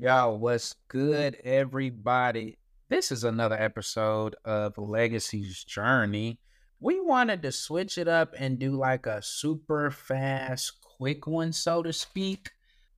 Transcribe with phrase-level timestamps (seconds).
[0.00, 2.56] Yo, what's good, everybody?
[2.88, 6.38] This is another episode of Legacy's Journey.
[6.78, 11.82] We wanted to switch it up and do like a super fast, quick one, so
[11.82, 12.48] to speak.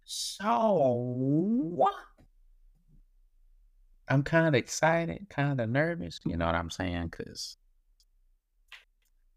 [0.04, 1.88] So,
[4.06, 7.12] I'm kind of excited, kind of nervous, you know what I'm saying?
[7.12, 7.56] Because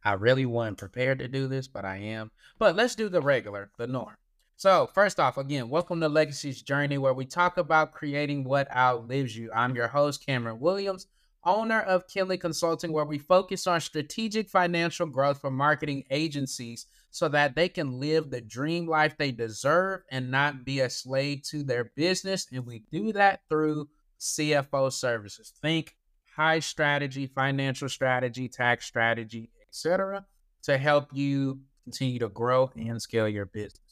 [0.04, 2.32] I really wasn't prepared to do this, but I am.
[2.60, 4.18] But let's do the regular, the norm.
[4.56, 9.36] So, first off, again, welcome to Legacy's Journey, where we talk about creating what outlives
[9.36, 9.52] you.
[9.54, 11.08] I'm your host, Cameron Williams,
[11.44, 17.28] owner of Kinley Consulting, where we focus on strategic financial growth for marketing agencies so
[17.30, 21.64] that they can live the dream life they deserve and not be a slave to
[21.64, 22.48] their business.
[22.52, 23.90] And we do that through
[24.20, 25.52] CFO services.
[25.62, 25.96] Think
[26.36, 30.26] high strategy, financial strategy, tax strategy, etc.,
[30.64, 33.83] to help you continue to grow and scale your business.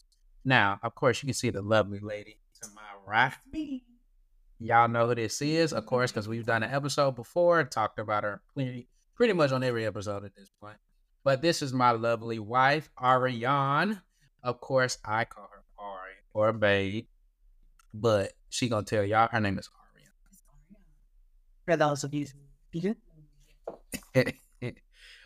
[0.44, 3.34] Now, of course, you can see the lovely lady to my right.
[4.60, 8.24] Y'all know who this is, of course, because we've done an episode before, talked about
[8.24, 10.78] her pretty, pretty much on every episode at this point.
[11.24, 14.02] But this is my lovely wife, Ariane.
[14.44, 17.06] Of course, I call her Ari or Babe,
[17.94, 20.12] but she gonna tell y'all her name is Ariane.
[21.66, 22.26] For those of you,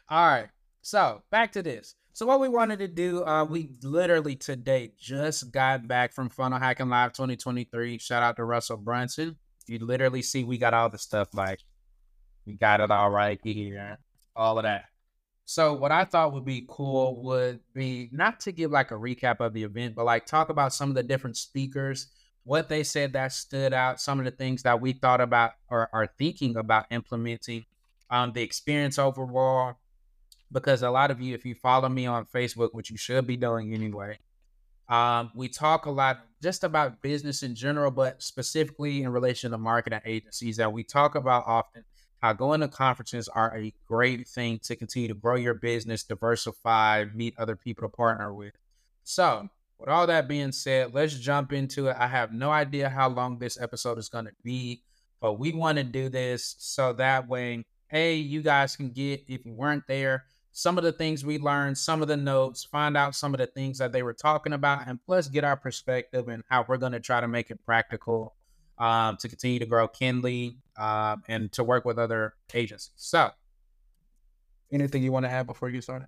[0.10, 0.50] All right,
[0.82, 1.96] so back to this.
[2.16, 6.60] So what we wanted to do, uh, we literally today just got back from Funnel
[6.60, 7.98] Hacking Live 2023.
[7.98, 9.36] Shout out to Russell Brunson.
[9.68, 11.60] You literally see we got all the stuff like
[12.46, 13.98] we got it all right here,
[14.34, 14.86] all of that.
[15.44, 19.42] So what I thought would be cool would be not to give like a recap
[19.42, 22.08] of the event, but like talk about some of the different speakers,
[22.46, 25.90] what they said that stood out, some of the things that we thought about or
[25.92, 27.66] are thinking about implementing,
[28.10, 29.76] um, the experience overall,
[30.52, 33.38] because a lot of you, if you follow me on Facebook, which you should be
[33.38, 34.18] doing anyway,
[34.88, 39.58] um, we talk a lot just about business in general, but specifically in relation to
[39.58, 41.84] marketing agencies that we talk about often.
[42.22, 47.06] How going to conferences are a great thing to continue to grow your business, diversify,
[47.14, 48.54] meet other people to partner with.
[49.04, 51.98] So, with all that being said, let's jump into it.
[52.00, 54.82] I have no idea how long this episode is going to be,
[55.20, 59.46] but we want to do this so that way, hey, you guys can get, if
[59.46, 60.26] you weren't there,
[60.58, 63.46] some of the things we learned, some of the notes, find out some of the
[63.46, 66.94] things that they were talking about, and plus get our perspective and how we're going
[66.94, 68.34] to try to make it practical
[68.78, 72.94] um, to continue to grow Kinley um, and to work with other agencies.
[72.96, 73.32] So,
[74.72, 76.04] anything you want to add before you start?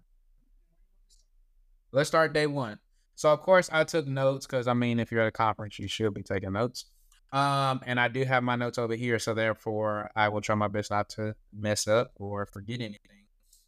[1.91, 2.79] Let's start day one.
[3.16, 5.90] So, of course, I took notes because I mean, if you're at a conference, you
[5.90, 6.85] should be taking notes.
[7.34, 10.69] Um, and I do have my notes over here, so therefore, I will try my
[10.69, 13.26] best not to mess up or forget anything.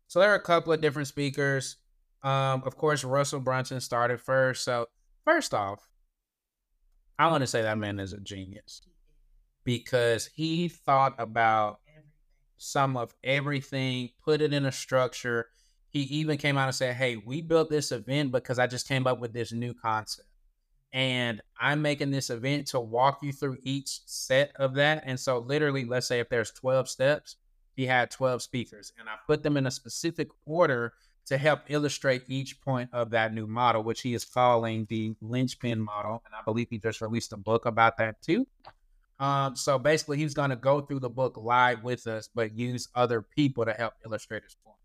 [0.09, 1.77] So there are a couple of different speakers.
[2.23, 4.63] Um, of course, Russell Brunson started first.
[4.63, 4.87] So
[5.23, 5.87] first off,
[7.19, 8.81] I want to say that man is a genius
[9.63, 11.79] because he thought about
[12.57, 15.49] some of everything, put it in a structure.
[15.89, 19.05] He even came out and said, Hey, we built this event because I just came
[19.05, 20.27] up with this new concept.
[20.91, 25.03] And I'm making this event to walk you through each set of that.
[25.05, 27.35] And so, literally, let's say if there's 12 steps,
[27.79, 30.91] he had 12 speakers, and I put them in a specific order
[31.27, 35.79] to help illustrate each point of that new model, which he is calling the linchpin
[35.79, 36.21] model.
[36.25, 38.45] And I believe he just released a book about that too.
[39.17, 42.89] Um, so basically, he's going to go through the book live with us, but use
[42.95, 44.81] other people to help illustrate his points.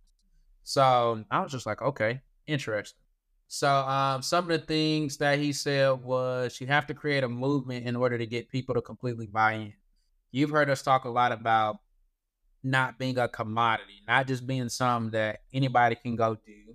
[0.62, 3.00] So I was just like, okay, interesting.
[3.48, 7.28] So um, some of the things that he said was you have to create a
[7.28, 9.72] movement in order to get people to completely buy in.
[10.30, 11.78] You've heard us talk a lot about
[12.64, 16.74] not being a commodity, not just being something that anybody can go do.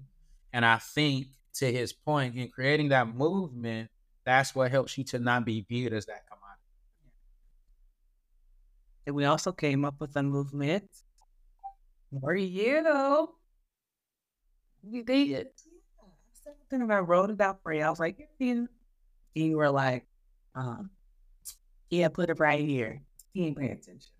[0.53, 3.89] And I think to his point in creating that movement,
[4.23, 6.61] that's what helps you to not be viewed as that commodity.
[9.07, 10.87] And we also came up with a movement
[12.21, 13.29] for you.
[14.83, 15.47] We did.
[16.69, 17.81] Something I wrote about for you.
[17.81, 18.69] I was like, you,
[19.33, 20.05] you were like,
[20.53, 20.91] um,
[21.89, 23.01] yeah, put it right here.
[23.33, 24.11] He ain't paying attention.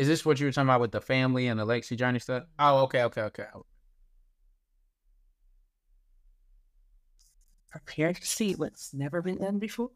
[0.00, 2.44] Is this what you were talking about with the family and the Legacy Journey stuff?
[2.58, 3.44] Oh, okay, okay, okay.
[7.70, 9.90] Prepare to see what's never been done before.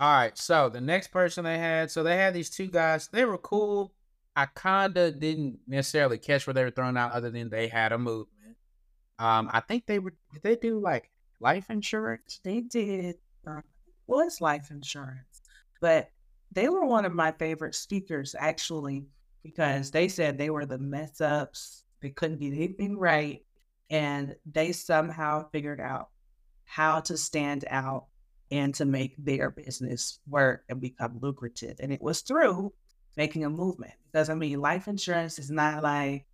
[0.00, 3.06] All right, so the next person they had, so they had these two guys.
[3.06, 3.94] They were cool.
[4.34, 7.98] I kinda didn't necessarily catch what they were throwing out, other than they had a
[7.98, 8.56] movement.
[9.20, 10.14] Um, I think they were.
[10.32, 11.08] Did they do like
[11.38, 12.40] life insurance?
[12.42, 13.18] They did.
[13.46, 13.60] Uh,
[14.08, 15.40] was life insurance,
[15.80, 16.10] but
[16.54, 19.06] they were one of my favorite speakers actually
[19.42, 21.84] because they said they were the mess ups.
[22.00, 23.44] They couldn't get anything right.
[23.90, 26.08] And they somehow figured out
[26.64, 28.06] how to stand out
[28.50, 31.76] and to make their business work and become lucrative.
[31.80, 32.72] And it was through
[33.16, 36.26] making a movement because I mean, life insurance is not like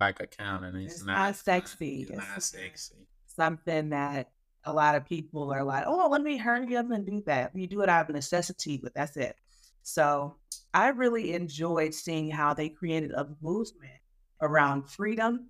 [0.00, 0.82] like accounting.
[0.82, 2.06] It's, it's not, not sexy.
[2.08, 3.06] It's not- sexy.
[3.26, 4.30] something that
[4.64, 7.52] a lot of people are like, oh, let me hurry up and do that.
[7.54, 9.36] You do it out of necessity, but that's it.
[9.82, 10.36] So
[10.72, 14.00] I really enjoyed seeing how they created a movement
[14.40, 15.48] around freedom.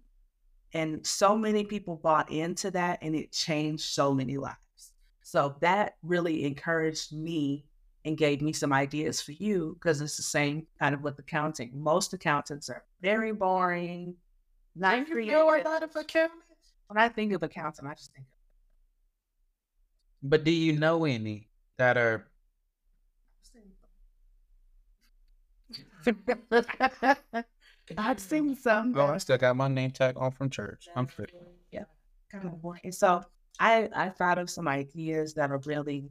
[0.73, 4.93] And so many people bought into that, and it changed so many lives.
[5.23, 7.65] So that really encouraged me
[8.05, 11.71] and gave me some ideas for you because it's the same kind of with accounting.
[11.75, 14.15] Most accountants are very boring,
[14.75, 15.35] not creative.
[15.83, 16.39] of accounting?
[16.87, 18.27] When I think of accounting, I just think
[20.23, 22.30] But do you know any that are
[27.99, 28.97] I've seen some.
[28.97, 30.89] Oh, I still got my name tag on from church.
[30.95, 31.27] I'm free.
[31.73, 31.85] Yeah,
[32.31, 32.93] kind of boring.
[32.93, 33.23] So
[33.59, 36.11] I I thought of some ideas that will really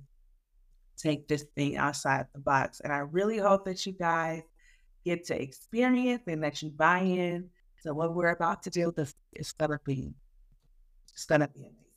[0.98, 4.42] take this thing outside the box, and I really hope that you guys
[5.06, 7.50] get to experience and that you buy in
[7.84, 8.92] to what we're about to do.
[8.96, 10.14] This it's gonna be
[11.14, 11.89] it's gonna be amazing.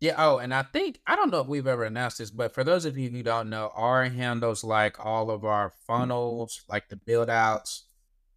[0.00, 0.14] Yeah.
[0.16, 2.84] Oh, and I think I don't know if we've ever announced this, but for those
[2.84, 7.28] of you who don't know, Ari handles like all of our funnels, like the build
[7.28, 7.84] outs.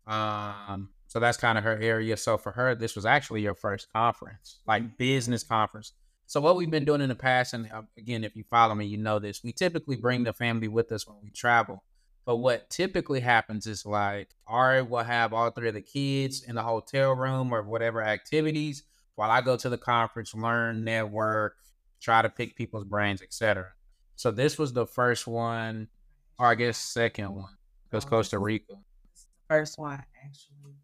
[0.08, 2.18] Um, so that's kind of her area.
[2.18, 5.94] So for her, this was actually your first conference, like business conference.
[6.26, 8.86] So what we've been doing in the past, and uh, again, if you follow me,
[8.86, 9.44] you know this.
[9.44, 11.84] We typically bring the family with us when we travel.
[12.26, 16.56] But what typically happens is like Ari will have all three of the kids in
[16.56, 18.84] the hotel room or whatever activities
[19.16, 21.56] while I go to the conference, learn, network,
[22.02, 23.68] try to pick people's brains, etc.
[24.16, 25.88] So this was the first one,
[26.38, 27.56] or I guess second one,
[27.90, 28.74] because oh, Costa Rica.
[29.50, 30.76] First one actually.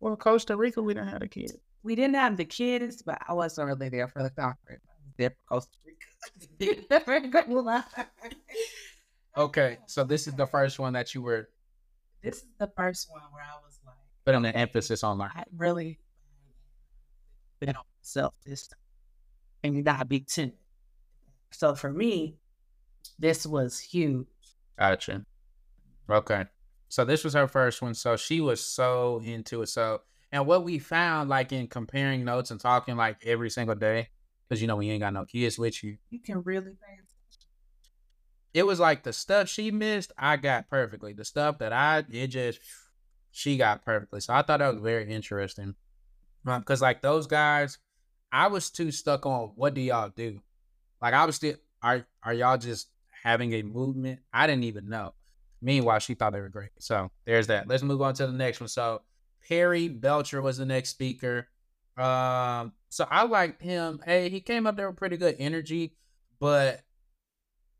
[0.00, 1.52] Well, Costa Rica, we didn't have a kid.
[1.82, 4.82] We didn't have the kids, but I wasn't really there for the conference.
[5.16, 5.94] There for Costa Rica.
[9.36, 11.48] Okay, so this is the first one that you were
[12.24, 13.94] This is the first one where I was like,
[14.26, 15.36] putting the emphasis on learning.
[15.36, 16.00] I really
[17.58, 18.78] been on myself this time
[19.64, 20.54] and not be timid.
[21.50, 22.36] So for me,
[23.18, 24.26] this was huge.
[24.78, 25.24] Gotcha.
[26.10, 26.44] Okay.
[26.88, 27.94] So this was her first one.
[27.94, 29.68] So she was so into it.
[29.68, 30.02] So,
[30.32, 34.08] and what we found, like in comparing notes and talking like every single day,
[34.48, 35.98] because you know we ain't got no kids with you.
[36.10, 37.08] You can really pay attention.
[38.54, 41.12] It was like the stuff she missed, I got perfectly.
[41.12, 42.60] The stuff that I, it just,
[43.30, 44.20] she got perfectly.
[44.20, 45.74] So I thought that was very interesting.
[46.58, 47.78] Because like those guys,
[48.32, 50.40] I was too stuck on what do y'all do?
[51.00, 52.88] Like I was still, are are y'all just
[53.22, 54.20] having a movement?
[54.32, 55.14] I didn't even know.
[55.60, 56.70] Meanwhile, she thought they were great.
[56.78, 57.68] So there's that.
[57.68, 58.68] Let's move on to the next one.
[58.68, 59.02] So
[59.48, 61.48] Perry Belcher was the next speaker.
[61.96, 64.00] Um, so I liked him.
[64.04, 65.94] Hey, he came up there with pretty good energy,
[66.38, 66.82] but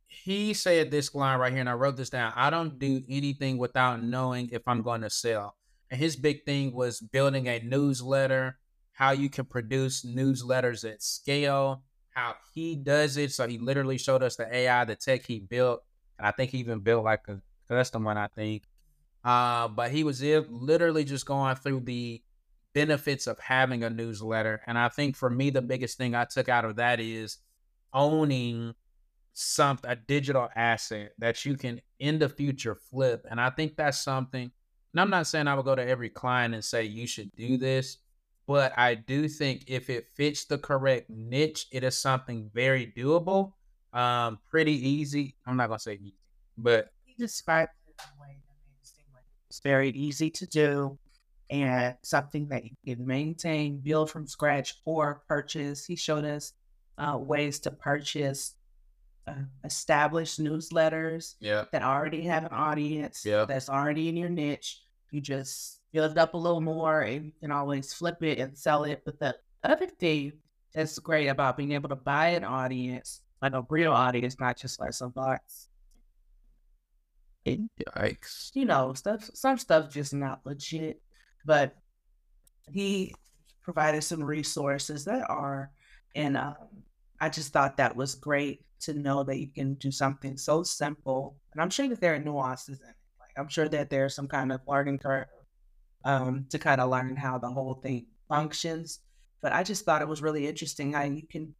[0.07, 2.33] he said this line right here, and I wrote this down.
[2.35, 5.58] I don't do anything without knowing if I'm going to sell.
[5.91, 8.59] And his big thing was building a newsletter,
[8.93, 13.33] how you can produce newsletters at scale, how he does it.
[13.33, 15.83] So he literally showed us the AI, the tech he built.
[16.19, 18.65] And I think he even built like a custom one, I think.
[19.25, 22.23] Uh, but he was literally just going through the
[22.75, 24.61] benefits of having a newsletter.
[24.67, 27.39] And I think for me, the biggest thing I took out of that is
[27.93, 28.75] owning
[29.33, 33.25] some a digital asset that you can in the future flip.
[33.31, 34.51] And I think that's something.
[34.93, 37.57] And I'm not saying I would go to every client and say you should do
[37.57, 37.99] this,
[38.47, 43.53] but I do think if it fits the correct niche, it is something very doable,
[43.93, 45.37] um, pretty easy.
[45.47, 46.15] I'm not gonna say easy,
[46.57, 50.99] but described it in a way that like it's very easy to do
[51.51, 55.87] and something that you can maintain, build from scratch, or purchase.
[55.87, 56.53] He showed us
[56.99, 58.55] uh, ways to purchase
[59.29, 63.45] uh, established newsletters yeah, that already have an audience, Yeah.
[63.45, 64.83] that's already in your niche.
[65.11, 68.85] You just build up a little more and you can always flip it and sell
[68.85, 69.03] it.
[69.05, 70.33] But the other thing
[70.75, 74.81] that's great about being able to buy an audience, like a real audience, not just
[74.81, 75.69] like some bots.
[77.45, 77.61] It,
[77.97, 78.51] yikes.
[78.55, 81.01] you know, stuff some stuff just not legit.
[81.47, 81.75] But
[82.71, 83.15] he
[83.63, 85.71] provided some resources that are
[86.15, 86.57] and um,
[87.21, 91.37] I just thought that was great to know that you can do something so simple.
[91.53, 92.95] And I'm sure that there are nuances in it.
[93.19, 95.27] Like I'm sure that there's some kind of learning curve
[96.05, 99.01] um, to kind of learn how the whole thing functions.
[99.41, 101.55] But I just thought it was really interesting how you can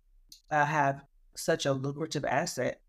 [0.51, 1.03] uh, have
[1.37, 2.81] such a lucrative asset.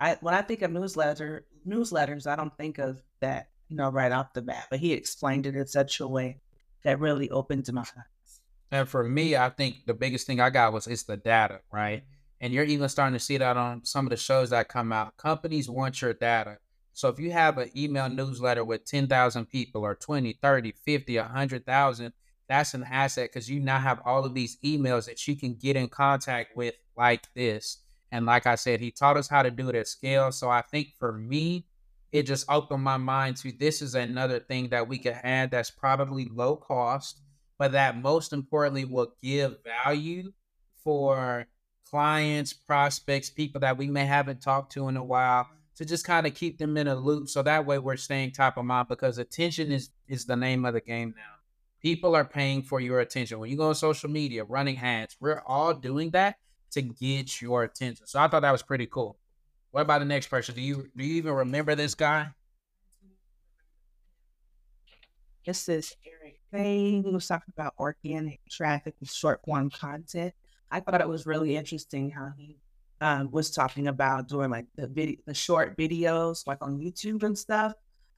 [0.00, 4.10] I when I think of newsletter newsletters, I don't think of that, you know, right
[4.10, 4.66] off the bat.
[4.70, 6.40] But he explained it in such a way
[6.84, 7.84] that really opened my.
[8.72, 12.02] And for me, I think the biggest thing I got was it's the data, right?
[12.42, 15.16] and you're even starting to see that on some of the shows that come out.
[15.16, 16.58] Companies want your data.
[16.92, 22.12] So if you have an email newsletter with 10,000 people or 20, 30, 50, 100,000,
[22.48, 25.76] that's an asset because you now have all of these emails that you can get
[25.76, 27.78] in contact with like this.
[28.10, 30.32] And like I said, he taught us how to do it at scale.
[30.32, 31.64] So I think for me,
[32.10, 35.70] it just opened my mind to this is another thing that we can add that's
[35.70, 37.20] probably low cost,
[37.62, 40.32] but that most importantly will give value
[40.82, 41.46] for
[41.88, 46.26] clients, prospects, people that we may haven't talked to in a while to just kind
[46.26, 49.16] of keep them in a loop so that way we're staying top of mind because
[49.16, 51.34] attention is is the name of the game now.
[51.80, 53.38] People are paying for your attention.
[53.38, 56.38] When you go on social media, running ads, we're all doing that
[56.72, 58.08] to get your attention.
[58.08, 59.20] So I thought that was pretty cool.
[59.70, 60.56] What about the next person?
[60.56, 62.30] Do you do you even remember this guy?
[65.46, 70.34] This is Eric He was talking about organic traffic and short form content.
[70.70, 72.58] I thought it was really interesting how he
[73.00, 77.36] um, was talking about doing like the video, the short videos, like on YouTube and
[77.36, 77.74] stuff,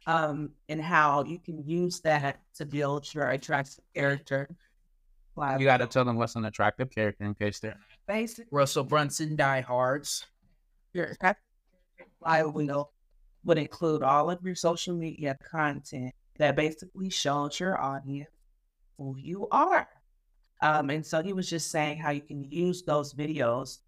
[0.06, 4.48] um, and how you can use that to build your attractive character.
[5.36, 9.36] You got to tell them what's an attractive character in case they're basic Russell Brunson
[9.36, 10.26] diehards.
[10.92, 11.16] Your
[12.20, 12.92] flywheel
[13.44, 18.30] would include all of your social media content that basically shows your audience
[18.98, 19.88] who you are.
[20.60, 23.78] Um, and so he was just saying how you can use those videos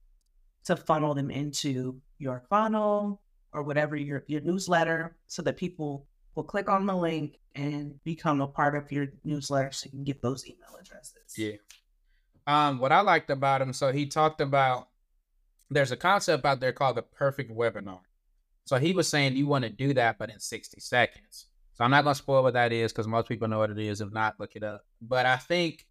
[0.64, 3.20] to funnel them into your funnel
[3.52, 8.40] or whatever your, your newsletter so that people will click on the link and become
[8.40, 11.36] a part of your newsletter so you can get those email addresses.
[11.36, 11.52] Yeah.
[12.46, 14.88] Um, what I liked about him, so he talked about
[15.70, 18.00] there's a concept out there called the perfect webinar.
[18.66, 21.46] So he was saying you want to do that, but in 60 seconds.
[21.76, 24.00] So I'm not gonna spoil what that is because most people know what it is.
[24.00, 24.84] If not, look it up.
[25.00, 25.86] But I think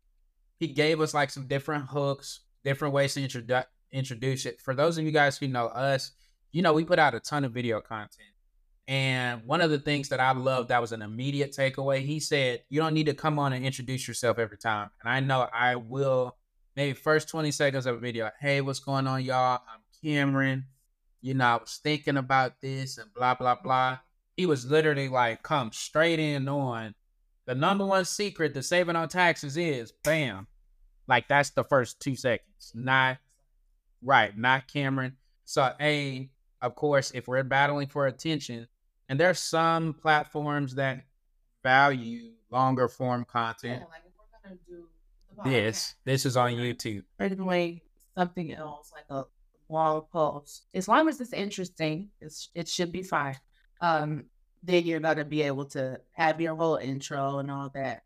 [0.57, 4.59] he gave us like some different hooks, different ways to introduce introduce it.
[4.61, 6.11] For those of you guys who know us,
[6.51, 8.29] you know, we put out a ton of video content.
[8.87, 12.63] And one of the things that I love that was an immediate takeaway, he said,
[12.69, 14.89] you don't need to come on and introduce yourself every time.
[15.01, 16.35] And I know I will
[16.75, 19.61] maybe first 20 seconds of a video, hey, what's going on, y'all?
[19.67, 20.65] I'm Cameron.
[21.21, 23.99] You know, I was thinking about this and blah, blah, blah.
[24.37, 26.95] He was literally like, come straight in on
[27.45, 30.47] the number one secret to saving on taxes is bam.
[31.07, 32.71] Like that's the first two seconds.
[32.73, 33.17] Not
[34.05, 35.17] Right, not Cameron.
[35.45, 36.29] So, A,
[36.61, 38.67] of course, if we're battling for attention,
[39.09, 41.05] and there's some platforms that
[41.63, 43.81] value longer form content.
[43.81, 47.03] Yeah, like if we're gonna do this, this is on YouTube.
[47.19, 47.81] Anyway,
[48.15, 49.25] something else like a
[49.69, 50.65] long post.
[50.73, 53.37] As long as it's interesting, it's it should be fine.
[53.85, 54.25] Um,
[54.63, 58.03] then you're gonna be able to have your whole intro and all that.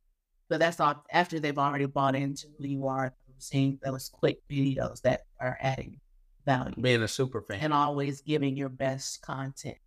[0.49, 5.01] But that's all after they've already bought into who you are seeing those quick videos
[5.01, 5.99] that are adding
[6.45, 6.75] value.
[6.81, 7.59] Being a super fan.
[7.61, 9.77] And always giving your best content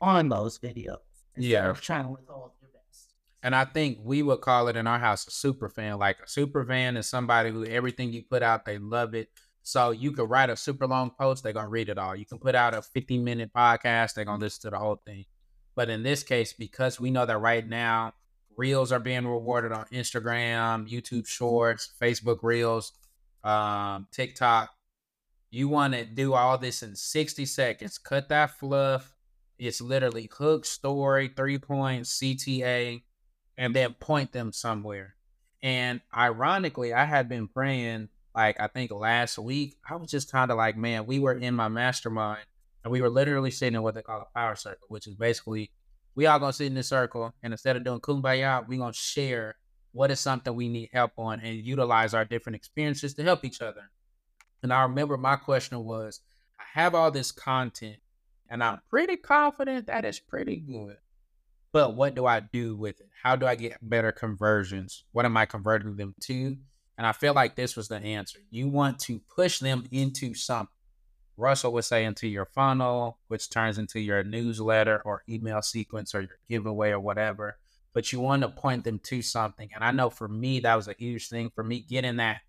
[0.00, 0.96] on those videos.
[1.36, 1.72] Yeah.
[1.74, 3.14] trying to withhold your best.
[3.42, 5.98] And I think we would call it in our house a super fan.
[5.98, 9.28] Like a super fan is somebody who everything you put out, they love it.
[9.62, 12.16] So you could write a super long post, they're gonna read it all.
[12.16, 15.24] You can put out a 50 minute podcast, they're gonna listen to the whole thing.
[15.76, 18.14] But in this case, because we know that right now
[18.56, 22.92] Reels are being rewarded on Instagram, YouTube Shorts, Facebook Reels,
[23.44, 24.70] um, TikTok.
[25.50, 27.98] You want to do all this in 60 seconds.
[27.98, 29.14] Cut that fluff.
[29.58, 33.02] It's literally hook, story, three points, CTA,
[33.56, 35.14] and then point them somewhere.
[35.62, 40.50] And ironically, I had been praying, like, I think last week, I was just kind
[40.50, 42.44] of like, man, we were in my mastermind
[42.86, 45.72] and we were literally sitting in what they call a power circle, which is basically
[46.14, 49.56] we all gonna sit in this circle, and instead of doing kumbaya, we gonna share
[49.90, 53.60] what is something we need help on and utilize our different experiences to help each
[53.60, 53.90] other.
[54.62, 56.20] And I remember my question was,
[56.60, 57.96] I have all this content,
[58.48, 60.98] and I'm pretty confident that it's pretty good.
[61.72, 63.08] But what do I do with it?
[63.20, 65.02] How do I get better conversions?
[65.10, 66.56] What am I converting them to?
[66.96, 68.38] And I feel like this was the answer.
[68.48, 70.70] You want to push them into something.
[71.36, 76.22] Russell would say into your funnel, which turns into your newsletter or email sequence or
[76.22, 77.58] your giveaway or whatever.
[77.92, 79.70] But you want to point them to something.
[79.74, 82.40] And I know for me, that was a huge thing for me getting that.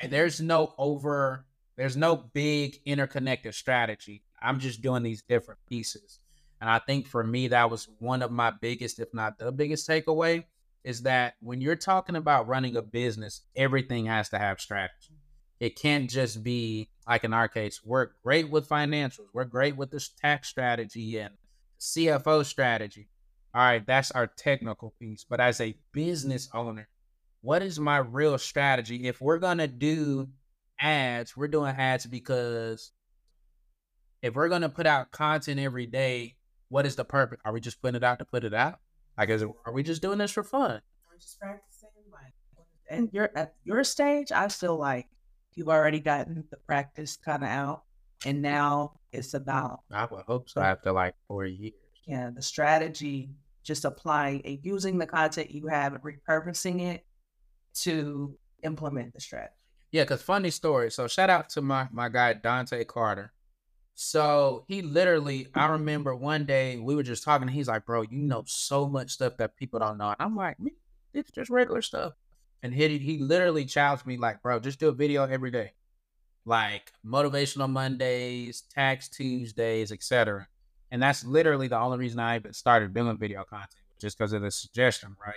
[0.00, 4.22] And there's no over, there's no big interconnected strategy.
[4.42, 6.18] I'm just doing these different pieces.
[6.60, 9.88] And I think for me, that was one of my biggest, if not the biggest
[9.88, 10.44] takeaway,
[10.84, 15.14] is that when you're talking about running a business, everything has to have strategy.
[15.58, 19.28] It can't just be like in our case, we're great with financials.
[19.32, 21.34] We're great with this tax strategy and
[21.80, 23.08] CFO strategy.
[23.54, 25.24] All right, that's our technical piece.
[25.28, 26.88] But as a business owner,
[27.40, 29.06] what is my real strategy?
[29.06, 30.28] If we're to do
[30.80, 32.92] ads, we're doing ads because
[34.20, 36.36] if we're gonna put out content every day,
[36.68, 37.38] what is the purpose?
[37.44, 38.80] Are we just putting it out to put it out?
[39.16, 40.82] Like, is it, are we just doing this for fun?
[41.18, 41.88] Just practicing.
[42.12, 42.34] Like,
[42.90, 44.32] and you're at your stage.
[44.32, 45.06] I feel like
[45.56, 47.82] you've already gotten the practice kind of out,
[48.24, 50.60] and now it's about I would hope so.
[50.60, 51.74] After like four years,
[52.06, 53.30] yeah, the strategy,
[53.64, 57.04] just applying and eh, using the content you have and repurposing it
[57.82, 59.52] to implement the strategy.
[59.90, 60.90] Yeah, because funny story.
[60.90, 63.32] So shout out to my my guy Dante Carter.
[63.98, 67.48] So he literally, I remember one day we were just talking.
[67.48, 70.58] he's like, "Bro, you know so much stuff that people don't know." And I'm like,
[71.14, 72.12] "It's just regular stuff."
[72.62, 75.72] And he he literally challenged me like, "Bro, just do a video every day,
[76.44, 80.48] like motivational Mondays, tax Tuesdays, etc."
[80.90, 83.70] And that's literally the only reason I even started building video content,
[84.00, 85.34] just because of the suggestion, right?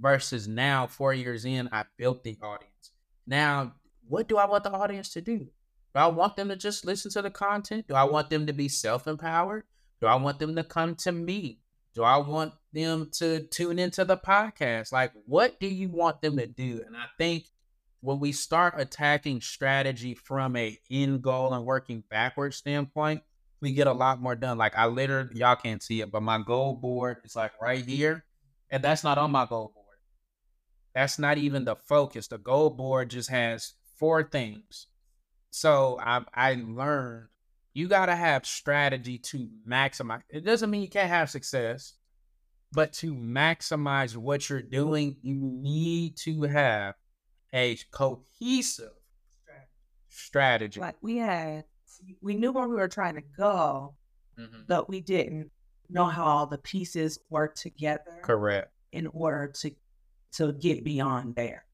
[0.00, 2.92] Versus now, four years in, I built the audience.
[3.26, 3.74] Now,
[4.08, 5.38] what do I want the audience to do?
[5.38, 7.86] Do I want them to just listen to the content?
[7.88, 9.64] Do I want them to be self empowered?
[10.00, 11.60] Do I want them to come to me?
[11.94, 14.92] Do I want them to tune into the podcast?
[14.92, 16.82] Like, what do you want them to do?
[16.86, 17.46] And I think
[18.00, 23.22] when we start attacking strategy from a end goal and working backwards standpoint,
[23.60, 24.58] we get a lot more done.
[24.58, 28.24] Like I literally, y'all can't see it, but my goal board is like right here,
[28.70, 29.86] and that's not on my goal board.
[30.94, 32.28] That's not even the focus.
[32.28, 34.86] The goal board just has four things
[35.50, 37.28] so I I learned
[37.74, 40.22] you gotta have strategy to maximize.
[40.28, 41.94] It doesn't mean you can't have success,
[42.72, 46.94] but to maximize what you're doing, you need to have
[47.52, 48.92] a cohesive
[50.08, 50.80] strategy.
[50.80, 51.64] Like we had,
[52.20, 53.94] we knew where we were trying to go,
[54.38, 54.62] mm-hmm.
[54.66, 55.50] but we didn't
[55.88, 58.20] know how all the pieces work together.
[58.22, 58.72] Correct.
[58.92, 59.70] In order to
[60.30, 61.64] to get beyond there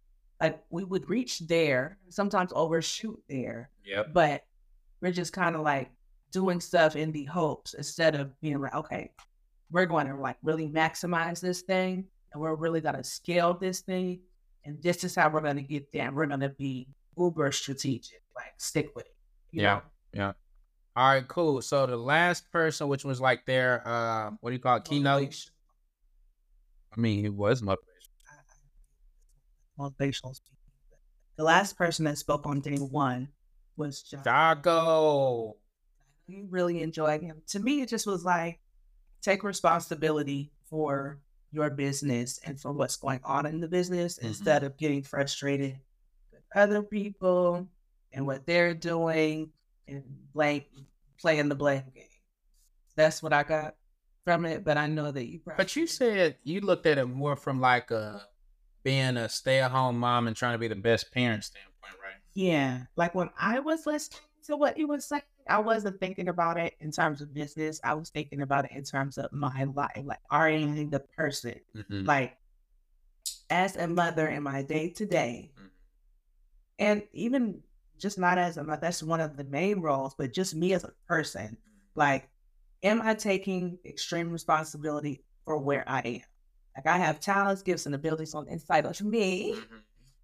[0.40, 3.70] like we would reach there, sometimes overshoot there.
[3.84, 4.12] Yep.
[4.12, 4.44] But
[5.00, 5.90] we're just kind of like
[6.32, 9.10] doing stuff in the hopes instead of being like, okay,
[9.74, 13.80] we're going to like really maximize this thing and we're really going to scale this
[13.80, 14.20] thing.
[14.64, 16.12] And this is how we're going to get there.
[16.12, 16.86] We're going to be
[17.18, 19.16] uber strategic, like stick with it.
[19.50, 19.62] Yeah.
[19.62, 19.82] Know?
[20.12, 20.32] Yeah.
[20.94, 21.60] All right, cool.
[21.60, 25.50] So the last person, which was like their, uh, what do you call it, keynote?
[26.96, 27.90] I mean, it was motivation
[29.76, 30.56] motivational speaking.
[31.36, 33.30] The last person that spoke on day one
[33.76, 35.56] was Jocko.
[36.28, 37.42] We really enjoyed him.
[37.48, 38.60] To me, it just was like
[39.24, 41.18] take responsibility for
[41.50, 44.26] your business and for what's going on in the business mm-hmm.
[44.28, 45.78] instead of getting frustrated
[46.30, 47.66] with other people
[48.12, 49.50] and what they're doing
[49.88, 50.64] and blame
[51.20, 52.04] playing the blame game.
[52.96, 53.76] That's what I got
[54.24, 54.64] from it.
[54.64, 55.40] But I know that you.
[55.56, 58.26] But you said you looked at it more from like a
[58.82, 62.20] being a stay at home mom and trying to be the best parent standpoint, right?
[62.34, 62.82] Yeah.
[62.96, 66.74] Like when I was listening to what he was saying, I wasn't thinking about it
[66.80, 67.80] in terms of business.
[67.84, 71.54] I was thinking about it in terms of my life, like orienting the person.
[71.76, 72.04] Mm-hmm.
[72.04, 72.36] Like
[73.50, 75.52] as a mother in my day to day,
[76.78, 77.60] and even
[77.98, 80.84] just not as a mother, that's one of the main roles, but just me as
[80.84, 81.42] a person.
[81.42, 82.00] Mm-hmm.
[82.00, 82.28] Like,
[82.82, 86.20] am I taking extreme responsibility for where I am?
[86.76, 89.76] Like I have talents, gifts, and abilities on the inside of me mm-hmm.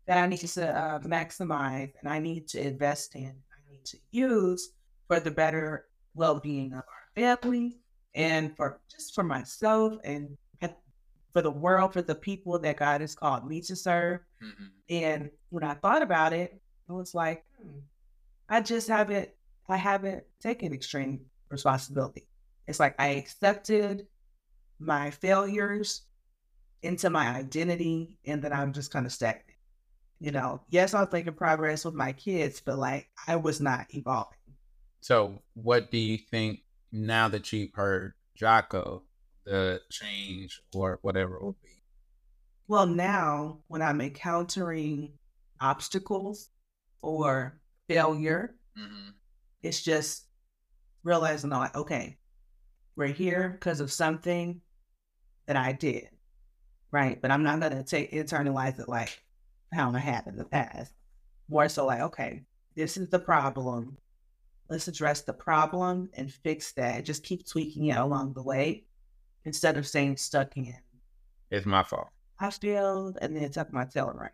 [0.07, 3.35] that I need to uh, maximize and I need to invest in.
[3.53, 4.71] I need to use
[5.11, 7.81] for the better well-being of our family
[8.15, 10.37] and for just for myself and
[11.33, 14.21] for the world, for the people that God has called me to serve.
[14.43, 14.65] Mm-hmm.
[14.89, 17.79] And when I thought about it, I was like, hmm,
[18.49, 19.31] I just haven't,
[19.69, 22.27] I haven't taken extreme responsibility.
[22.67, 24.07] It's like I accepted
[24.79, 26.03] my failures
[26.83, 29.47] into my identity and then I'm just kind of stagnant.
[30.21, 33.87] You know, yes, I was making progress with my kids, but like I was not
[33.91, 34.39] evolving.
[35.01, 36.61] So, what do you think
[36.93, 39.03] now that you've heard Jocko,
[39.45, 41.83] the change or whatever it will be?
[42.69, 45.13] Well, now when I'm encountering
[45.61, 46.51] obstacles
[47.03, 49.11] or failure, mm-hmm.
[49.63, 50.27] it's just
[51.03, 52.19] realizing, like, okay,
[52.97, 54.61] we're here because of something
[55.47, 56.11] that I did
[56.91, 57.21] right?
[57.21, 59.23] But I'm not gonna take internalize it like
[59.73, 60.93] how it happened in the past.
[61.49, 62.43] More so like, okay,
[62.77, 63.97] this is the problem.
[64.71, 67.05] Let's address the problem and fix that.
[67.05, 68.85] Just keep tweaking it along the way
[69.45, 70.77] instead of staying stuck in.
[71.51, 72.09] It's my fault.
[72.39, 74.31] I failed and then tuck my tail right.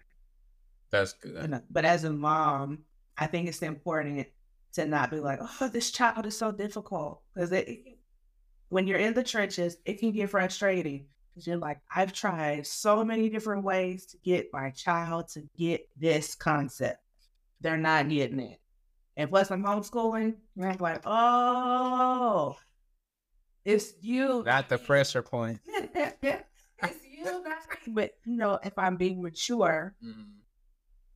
[0.91, 1.63] That's good.
[1.71, 2.81] But as a mom,
[3.19, 4.27] I think it's important
[4.75, 7.23] to not be like, oh, this child is so difficult.
[7.35, 7.53] Because
[8.69, 13.05] when you're in the trenches, it can get frustrating Because you're like, I've tried so
[13.05, 16.99] many different ways to get my child to get this concept.
[17.61, 18.61] They're not getting it.
[19.17, 20.35] And plus, I'm homeschooling.
[20.57, 22.57] And I'm like, oh,
[23.65, 24.43] it's you.
[24.45, 25.61] Not the pressure point.
[25.67, 26.17] it's
[26.83, 27.45] you, not
[27.87, 27.93] me.
[27.93, 30.23] But you know, if I'm being mature, mm-hmm.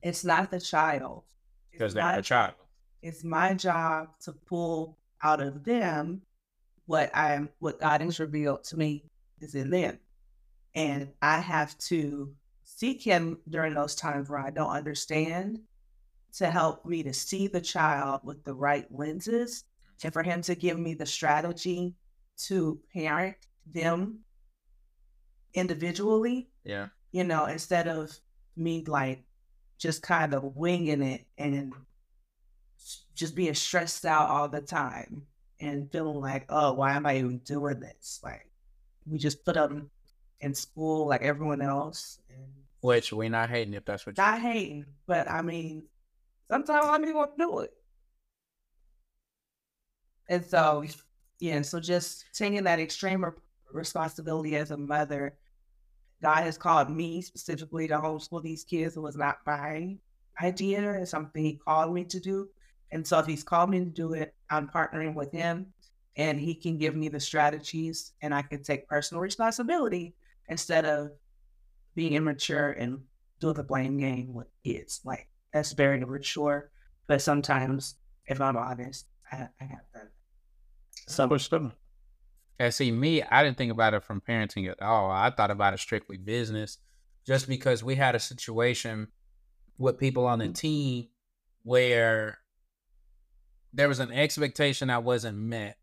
[0.03, 1.25] it's not the child.
[1.73, 2.55] It's Because they're my- a child.
[3.03, 6.23] It's my job to pull out of them
[6.91, 9.05] what I am, what God has revealed to me
[9.41, 10.01] is in them,
[10.75, 12.35] and I have to
[12.65, 15.61] seek Him during those times where I don't understand,
[16.35, 19.65] to help me to see the child with the right lenses,
[20.03, 21.95] and for Him to give me the strategy
[22.47, 24.21] to parent them
[25.55, 26.89] individually Yeah.
[27.13, 28.17] you know, instead of
[28.57, 29.25] me like
[29.79, 31.73] just kind of winging it and
[33.15, 35.27] just being stressed out all the time
[35.61, 38.21] and feeling like, oh, why am I even doing this?
[38.23, 38.49] Like,
[39.07, 39.91] we just put them
[40.41, 42.19] in school like everyone else.
[42.31, 42.47] And
[42.81, 45.85] Which we're not hating if that's what not hating, but I mean,
[46.51, 47.71] sometimes I don't even want to do it.
[50.29, 50.85] And so,
[51.39, 53.25] yeah, so just taking that extreme
[53.73, 55.39] responsibility as a mother,
[56.23, 58.97] God has called me specifically to homeschool these kids.
[58.97, 59.97] It was not my
[60.43, 60.93] idea.
[60.93, 62.49] It's something He called me to do.
[62.93, 65.67] And so, if He's called me to do it, I'm partnering with Him
[66.17, 70.15] and He can give me the strategies and I can take personal responsibility
[70.49, 71.13] instead of
[71.95, 73.01] being immature and
[73.41, 75.01] do the blame game with kids.
[75.05, 76.71] Like, that's very immature.
[77.07, 80.11] But sometimes, if I'm honest, I, I have that.
[81.09, 81.29] So,
[82.61, 85.11] and see, me, I didn't think about it from parenting at all.
[85.11, 86.79] I thought about it strictly business,
[87.27, 89.09] just because we had a situation
[89.79, 90.55] with people on the mm.
[90.55, 91.09] team
[91.63, 92.39] where
[93.73, 95.79] there was an expectation that wasn't met.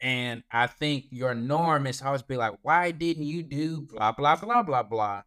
[0.00, 4.12] And I think your norm is to always be like, why didn't you do blah,
[4.12, 5.22] blah, blah, blah, blah?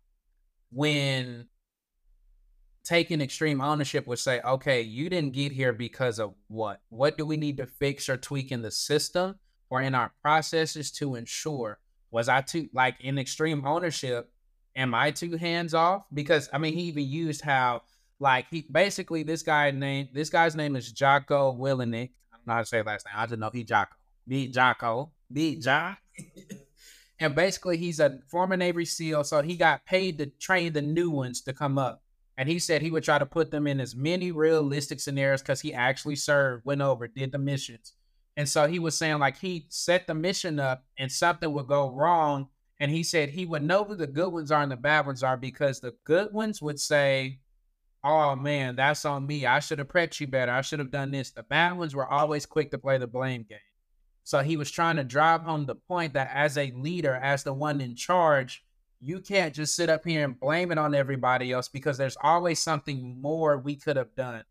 [0.72, 1.48] When
[2.84, 6.82] taking extreme ownership would say, okay, you didn't get here because of what?
[6.90, 9.36] What do we need to fix or tweak in the system
[9.70, 11.80] or in our processes to ensure?
[12.10, 14.32] Was I too, like in extreme ownership,
[14.76, 16.06] am I too hands off?
[16.14, 17.84] Because I mean, he even used how,
[18.20, 22.12] like, he basically, this guy named, this guy's name is Jocko Willenick.
[22.32, 23.16] I don't know how to say last name.
[23.18, 23.96] I just know he Jocko.
[24.28, 25.12] Beat Jocko.
[25.32, 25.98] Beat Jock.
[27.20, 29.24] and basically, he's a former Navy SEAL.
[29.24, 32.04] So he got paid to train the new ones to come up.
[32.42, 35.62] And he said he would try to put them in as many realistic scenarios because
[35.62, 37.94] he actually served, went over, did the missions.
[38.36, 41.92] And so he was saying, like, he set the mission up and something would go
[41.92, 42.48] wrong.
[42.80, 45.22] And he said he would know who the good ones are and the bad ones
[45.22, 47.42] are because the good ones would say,
[48.04, 49.46] Oh man, that's on me.
[49.46, 50.52] I should have prepped you better.
[50.52, 51.30] I should have done this.
[51.30, 53.60] The bad ones were always quick to play the blame game.
[54.24, 57.54] So he was trying to drive home the point that as a leader, as the
[57.54, 58.64] one in charge,
[59.02, 62.60] you can't just sit up here and blame it on everybody else because there's always
[62.60, 64.44] something more we could have done.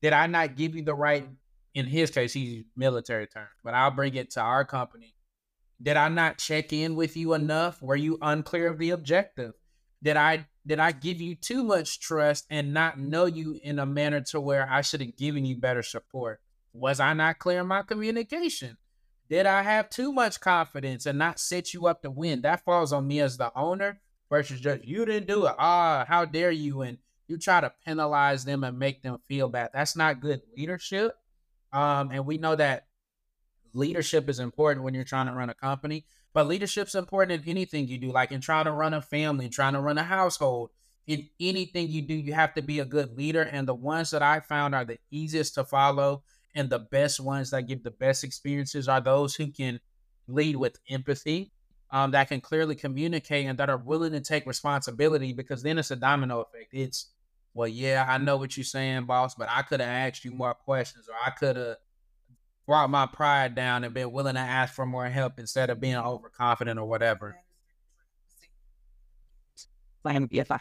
[0.00, 1.28] Did I not give you the right?
[1.74, 5.14] In his case, he's military term, but I'll bring it to our company.
[5.82, 7.82] Did I not check in with you enough?
[7.82, 9.52] Were you unclear of the objective?
[10.02, 13.86] Did I did I give you too much trust and not know you in a
[13.86, 16.40] manner to where I should have given you better support?
[16.72, 18.76] Was I not clear in my communication?
[19.28, 22.42] Did I have too much confidence and not set you up to win?
[22.42, 25.54] That falls on me as the owner versus just you didn't do it.
[25.58, 26.82] Ah, how dare you?
[26.82, 29.70] And you try to penalize them and make them feel bad.
[29.72, 31.12] That's not good leadership.
[31.72, 32.86] Um, and we know that
[33.72, 37.88] leadership is important when you're trying to run a company, but leadership's important in anything
[37.88, 40.70] you do, like in trying to run a family, trying to run a household.
[41.06, 43.42] In anything you do, you have to be a good leader.
[43.42, 46.24] And the ones that I found are the easiest to follow
[46.56, 49.78] and the best ones that give the best experiences are those who can
[50.26, 51.52] lead with empathy,
[51.90, 55.90] um, that can clearly communicate and that are willing to take responsibility because then it's
[55.90, 56.72] a domino effect.
[56.72, 57.10] It's,
[57.54, 60.54] well, yeah, I know what you're saying, boss, but I could have asked you more
[60.54, 61.76] questions or I could have
[62.66, 65.96] brought my pride down and been willing to ask for more help instead of being
[65.96, 67.36] overconfident or whatever.
[70.04, 70.60] If I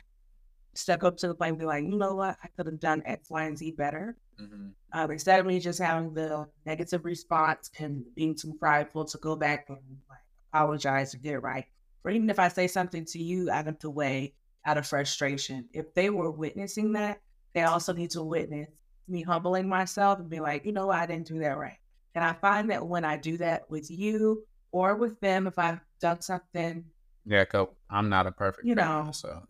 [0.73, 3.01] step up to the plate and be like, you know what, I could have done
[3.05, 4.17] X, Y, and Z better.
[4.39, 4.67] Mm-hmm.
[4.93, 9.35] Um, instead of me just having the negative response and being too prideful to go
[9.35, 10.19] back and like
[10.53, 11.65] apologize and get it right.
[12.03, 14.33] Or even if I say something to you out of the way,
[14.65, 17.21] out of frustration, if they were witnessing that,
[17.53, 18.69] they also need to witness
[19.07, 21.77] me humbling myself and be like, you know what, I didn't do that right.
[22.15, 25.79] And I find that when I do that with you or with them, if I've
[25.99, 26.85] done something
[27.25, 29.43] Yeah, cause I'm not a perfect, You parent, know, so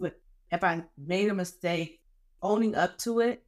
[0.52, 2.02] if I made a mistake,
[2.42, 3.44] owning up to it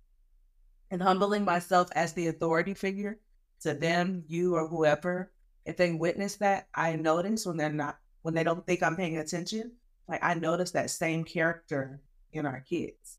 [0.91, 3.19] and humbling myself as the authority figure
[3.61, 5.31] to them, you or whoever,
[5.65, 9.17] if they witness that, I notice when they're not, when they don't think I'm paying
[9.17, 9.73] attention,
[10.07, 13.17] like I notice that same character in our kids.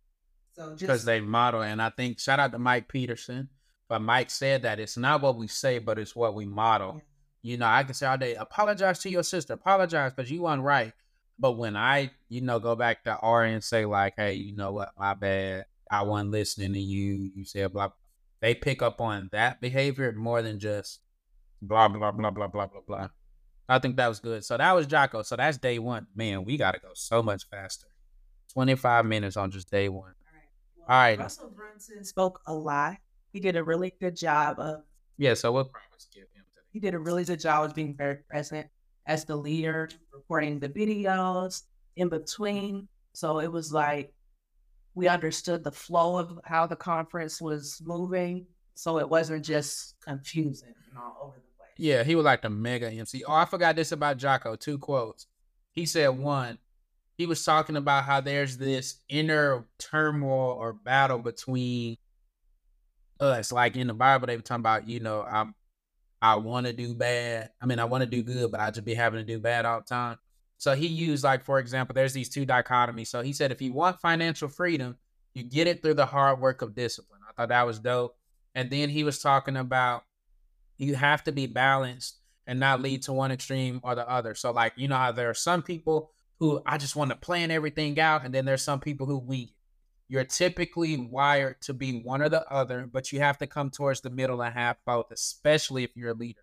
[0.54, 3.48] So because they model, and I think shout out to Mike Peterson.
[3.88, 7.00] But Mike said that it's not what we say, but it's what we model.
[7.40, 10.62] You know, I can say all day, apologize to your sister, apologize because you weren't
[10.62, 10.92] right.
[11.38, 14.72] But when I, you know, go back to R and say, like, hey, you know
[14.72, 15.66] what, my bad.
[15.90, 17.30] I wasn't listening to you.
[17.34, 17.90] You said blah.
[18.40, 21.00] They pick up on that behavior more than just
[21.60, 23.08] blah, blah, blah, blah, blah, blah, blah.
[23.68, 24.44] I think that was good.
[24.44, 25.22] So that was Jocko.
[25.22, 26.06] So that's day one.
[26.14, 27.88] Man, we got to go so much faster.
[28.54, 30.14] 25 minutes on just day one.
[30.88, 31.18] All right.
[31.18, 32.96] Russell Brunson spoke a lot.
[33.32, 34.82] He did a really good job of.
[35.18, 36.66] Yeah, so we'll promise give him today.
[36.72, 38.68] He did a really good job of being very present
[39.06, 41.64] as the leader, recording the videos
[41.96, 42.88] in between.
[43.12, 44.14] So it was like
[44.98, 48.44] we understood the flow of how the conference was moving.
[48.74, 51.70] So it wasn't just confusing and all over the place.
[51.76, 53.22] Yeah, he was like the mega MC.
[53.24, 54.56] Oh, I forgot this about Jocko.
[54.56, 55.28] Two quotes.
[55.72, 56.58] He said one,
[57.16, 61.96] he was talking about how there's this inner turmoil or battle between
[63.20, 63.52] us.
[63.52, 65.54] Like in the Bible, they were talking about, you know, I'm
[66.20, 67.50] I want to do bad.
[67.62, 69.64] I mean, I want to do good, but I just be having to do bad
[69.64, 70.18] all the time.
[70.58, 73.06] So he used like, for example, there's these two dichotomies.
[73.06, 74.96] So he said, if you want financial freedom,
[75.34, 77.20] you get it through the hard work of discipline.
[77.28, 78.16] I thought that was dope.
[78.54, 80.04] And then he was talking about
[80.76, 84.34] you have to be balanced and not lead to one extreme or the other.
[84.34, 87.50] So like, you know how there are some people who I just want to plan
[87.50, 89.54] everything out, and then there's some people who we
[90.08, 94.00] you're typically wired to be one or the other, but you have to come towards
[94.00, 96.40] the middle and have both, especially if you're a leader.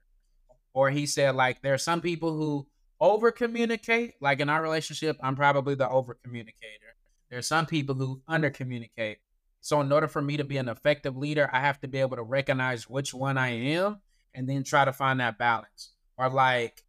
[0.73, 2.67] Or he said, like, there are some people who
[2.99, 4.13] over communicate.
[4.21, 6.95] Like in our relationship, I'm probably the over communicator.
[7.29, 9.17] There's some people who under communicate.
[9.61, 12.17] So, in order for me to be an effective leader, I have to be able
[12.17, 13.99] to recognize which one I am
[14.35, 15.93] and then try to find that balance.
[16.19, 16.83] Or, like,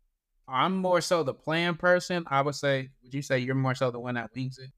[0.46, 2.24] I'm more so the plan person.
[2.26, 4.70] I would say, would you say you're more so the one that leads it?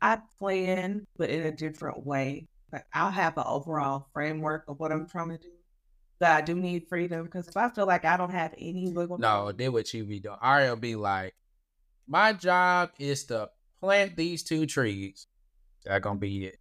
[0.00, 2.48] I plan, but in a different way.
[2.72, 5.52] But I'll have an overall framework of what I'm trying to do.
[6.22, 9.18] But I do need freedom because if I feel like I don't have any wiggle
[9.18, 10.36] No, did what you be doing.
[10.40, 11.34] Ariel be like,
[12.06, 15.26] my job is to plant these two trees.
[15.84, 16.60] That gonna be it.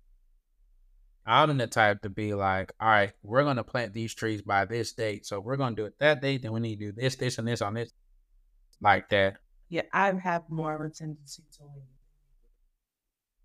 [1.27, 4.93] I'm the type to be like, all right, we're gonna plant these trees by this
[4.93, 5.27] date.
[5.27, 7.47] So we're gonna do it that date, then we need to do this, this, and
[7.47, 7.93] this on this.
[8.81, 9.35] Like that.
[9.69, 11.63] Yeah, I have more of a tendency to.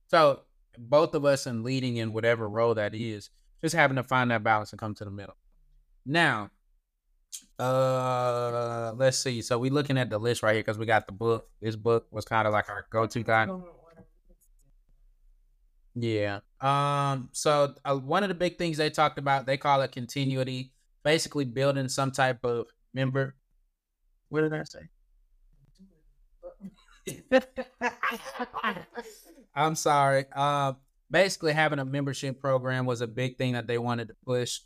[0.09, 0.40] So
[0.79, 3.29] both of us in leading in whatever role that is,
[3.61, 5.37] just having to find that balance and come to the middle.
[6.06, 6.50] Now,
[7.58, 9.42] uh, let's see.
[9.42, 11.48] So we're looking at the list right here because we got the book.
[11.60, 13.48] This book was kind of like our go-to guide.
[15.94, 16.40] Yeah.
[16.60, 17.30] Um.
[17.32, 21.44] So uh, one of the big things they talked about, they call it continuity, basically
[21.44, 23.34] building some type of member.
[24.28, 24.88] What did I say?
[29.54, 30.26] I'm sorry.
[30.34, 30.74] Uh,
[31.10, 34.60] basically, having a membership program was a big thing that they wanted to push.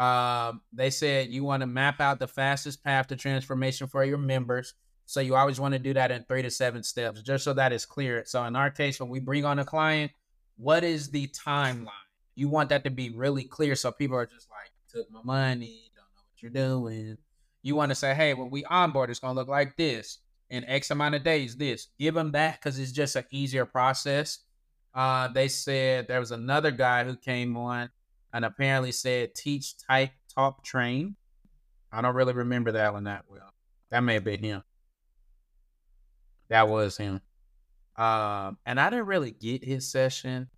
[0.00, 4.18] Um, they said you want to map out the fastest path to transformation for your
[4.18, 4.74] members.
[5.06, 7.72] So you always want to do that in three to seven steps, just so that
[7.72, 8.22] is clear.
[8.24, 10.12] So in our case, when we bring on a client,
[10.56, 11.88] what is the timeline?
[12.34, 15.90] You want that to be really clear, so people are just like, "Took my money,
[15.94, 17.18] don't know what you're doing."
[17.62, 20.18] You want to say, "Hey, when we onboard, it's gonna look like this."
[20.50, 21.56] in X amount of days.
[21.56, 24.40] This give them that because it's just an easier process.
[24.92, 27.88] Uh, they said there was another guy who came on
[28.32, 31.16] and apparently said teach, type, talk, train.
[31.92, 33.52] I don't really remember that one that well.
[33.90, 34.62] That may have been him.
[36.48, 37.20] That was him.
[37.96, 40.48] Um, and I didn't really get his session,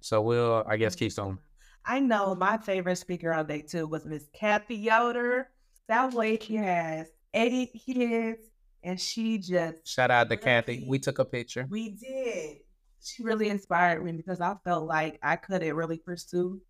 [0.00, 1.38] so we'll I guess keep on.
[1.84, 5.48] I know my favorite speaker on day two was Miss Kathy Yoder.
[5.88, 8.50] That lady has eight kids
[8.82, 10.84] and she just shout out to Kathy.
[10.88, 11.66] We took a picture.
[11.68, 12.58] We did.
[13.02, 16.60] She really inspired me because I felt like I couldn't really pursue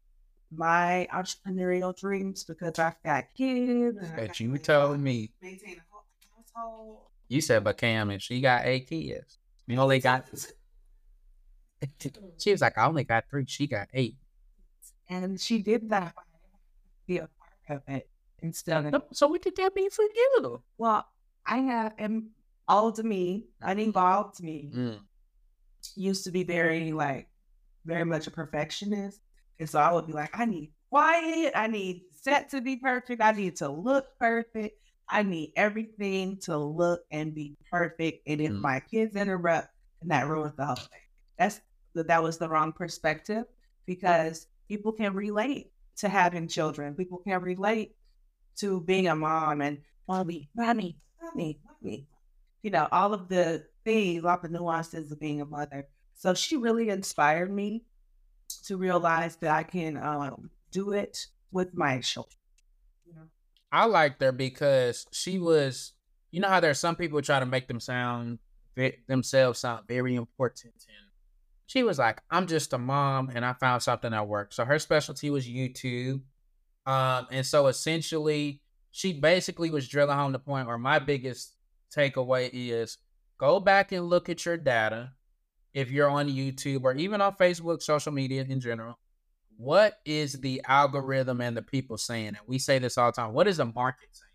[0.51, 3.99] my entrepreneurial dreams because I've got kids.
[4.17, 5.31] That you told me.
[5.41, 6.99] Maintain a household.
[7.29, 9.39] You said, but Cam, and she got eight kids.
[9.67, 10.27] You only got.
[12.39, 13.45] she was like, I only got three.
[13.47, 14.17] She got eight.
[15.09, 16.15] And she did that.
[17.07, 17.29] Be a
[17.69, 18.09] part of it
[18.43, 19.03] instead of.
[19.13, 20.63] So what did that mean for you?
[20.77, 21.07] Well,
[21.47, 22.31] I have am
[22.67, 24.99] all to me, uninvolved me, mm.
[25.97, 27.29] used to be very like
[27.85, 29.21] very much a perfectionist.
[29.61, 33.23] And so I would be like, I need quiet, I need set to be perfect,
[33.23, 34.77] I need to look perfect.
[35.12, 38.23] I need everything to look and be perfect.
[38.29, 38.61] And if mm.
[38.61, 39.68] my kids interrupt,
[40.01, 41.01] and that ruins the whole thing.
[41.38, 41.61] That's
[41.94, 43.44] that was the wrong perspective
[43.87, 46.94] because people can relate to having children.
[46.94, 47.96] People can relate
[48.59, 52.07] to being a mom and mommy, mommy, mommy, me.
[52.62, 55.88] You know, all of the things, all the nuances of being a mother.
[56.14, 57.83] So she really inspired me
[58.62, 62.37] to realize that I can um, do it with my children.
[63.73, 65.92] I liked her because she was,
[66.33, 68.38] you know how there's some people try to make them sound
[69.07, 71.11] themselves sound very important and
[71.70, 74.55] she was like, I'm just a mom and I found something that worked.
[74.55, 76.20] So her specialty was YouTube.
[76.85, 81.55] Um, and so essentially she basically was drilling home the point where my biggest
[81.94, 82.99] takeaway is
[83.38, 85.12] go back and look at your data
[85.75, 88.99] if you're on YouTube or even on Facebook, social media in general.
[89.57, 92.29] What is the algorithm and the people saying?
[92.29, 93.33] And we say this all the time.
[93.33, 94.31] What is the market saying?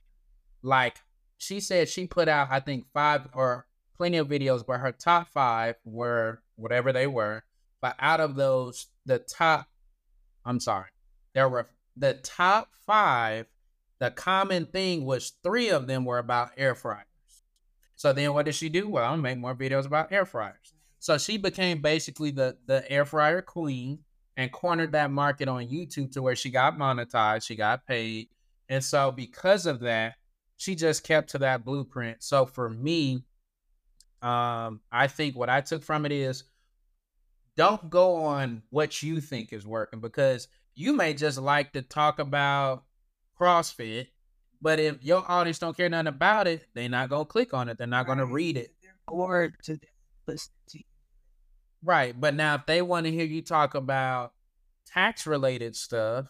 [0.61, 0.97] Like
[1.37, 3.65] she said, she put out, I think, five or
[3.97, 7.43] plenty of videos, but her top five were whatever they were.
[7.81, 9.67] But out of those, the top,
[10.45, 10.89] I'm sorry,
[11.33, 11.67] there were
[11.97, 13.47] the top five.
[13.99, 17.05] The common thing was three of them were about air fryers.
[17.95, 18.89] So then what did she do?
[18.89, 20.74] Well, I'll make more videos about air fryers.
[21.05, 23.99] So she became basically the the air fryer queen
[24.37, 28.29] and cornered that market on YouTube to where she got monetized, she got paid.
[28.69, 30.15] And so because of that,
[30.57, 32.23] she just kept to that blueprint.
[32.23, 33.23] So for me,
[34.23, 36.43] um, I think what I took from it is
[37.55, 42.17] don't go on what you think is working because you may just like to talk
[42.17, 42.83] about
[43.39, 44.07] CrossFit,
[44.59, 47.77] but if your audience don't care nothing about it, they're not gonna click on it.
[47.77, 48.73] They're not gonna read it.
[49.07, 49.79] Or to
[50.27, 50.94] listen to you.
[51.83, 52.19] Right.
[52.19, 54.33] But now if they want to hear you talk about
[54.85, 56.25] tax related stuff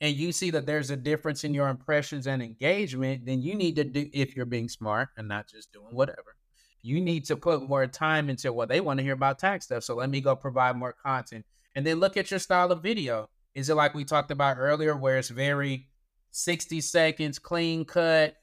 [0.00, 3.76] and you see that there's a difference in your impressions and engagement, then you need
[3.76, 6.36] to do if you're being smart and not just doing whatever.
[6.82, 9.84] You need to put more time into what they want to hear about tax stuff.
[9.84, 11.46] So let me go provide more content.
[11.74, 13.30] And then look at your style of video.
[13.54, 15.86] Is it like we talked about earlier, where it's very
[16.32, 18.36] 60 seconds, clean cut,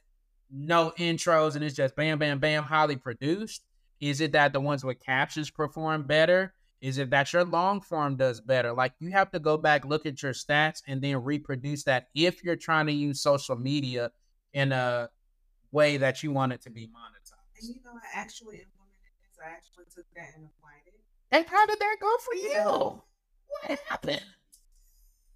[0.50, 3.62] no intros, and it's just bam, bam, bam, highly produced?
[4.00, 6.54] Is it that the ones with captions perform better?
[6.80, 8.72] Is it that your long form does better?
[8.72, 12.42] Like you have to go back, look at your stats, and then reproduce that if
[12.42, 14.10] you're trying to use social media
[14.54, 15.10] in a
[15.72, 17.60] way that you want it to be monetized.
[17.60, 19.38] And you know, I actually implemented this.
[19.44, 21.00] I actually took that and applied it.
[21.32, 23.02] And how did that go for you?
[23.68, 24.22] What happened?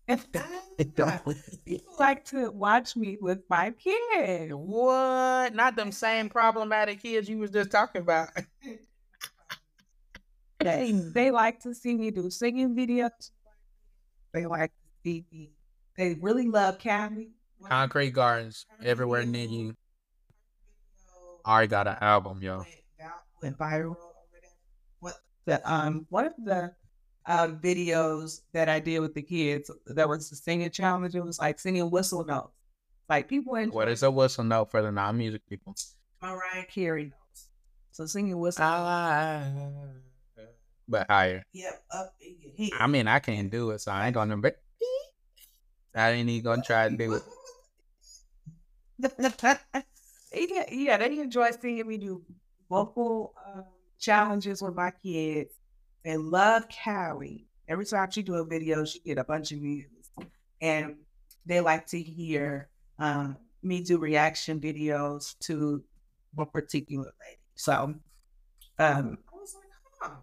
[0.79, 4.53] People like to watch me with my kids.
[4.53, 5.55] What?
[5.55, 8.29] Not them same problematic kids you was just talking about.
[10.59, 13.31] they they like to see me do singing videos.
[14.33, 15.51] They like to see me.
[15.97, 17.31] They really love Cali.
[17.65, 19.75] Concrete Gardens everywhere near you.
[21.47, 22.65] Already got an album, yo.
[23.43, 23.97] Went viral.
[25.01, 25.15] What
[25.47, 26.75] the um one of the
[27.27, 29.71] um, videos that I did with the kids.
[29.87, 31.15] That was the singing challenge.
[31.15, 32.53] It was like singing whistle notes.
[33.09, 33.75] Like people enjoy.
[33.75, 35.75] What is a whistle note for the non-music people?
[36.23, 37.49] Mariah Carey notes.
[37.93, 38.65] So singing whistle.
[38.65, 39.45] Ah,
[40.89, 41.43] but higher.
[41.53, 42.81] Yep, up in your head.
[42.81, 44.41] I mean, I can't do it, so I ain't gonna.
[45.95, 47.23] I ain't even gonna try to do it.
[50.35, 52.23] yeah, yeah, they enjoy seeing me do
[52.69, 53.63] vocal uh,
[53.99, 55.53] challenges with my kids
[56.05, 57.47] they love Carrie.
[57.69, 60.11] Every time she do a video, she get a bunch of views,
[60.61, 60.97] and
[61.47, 65.83] they like to hear um, me do reaction videos to
[66.39, 67.41] a particular lady.
[67.55, 67.95] So,
[68.79, 69.19] um,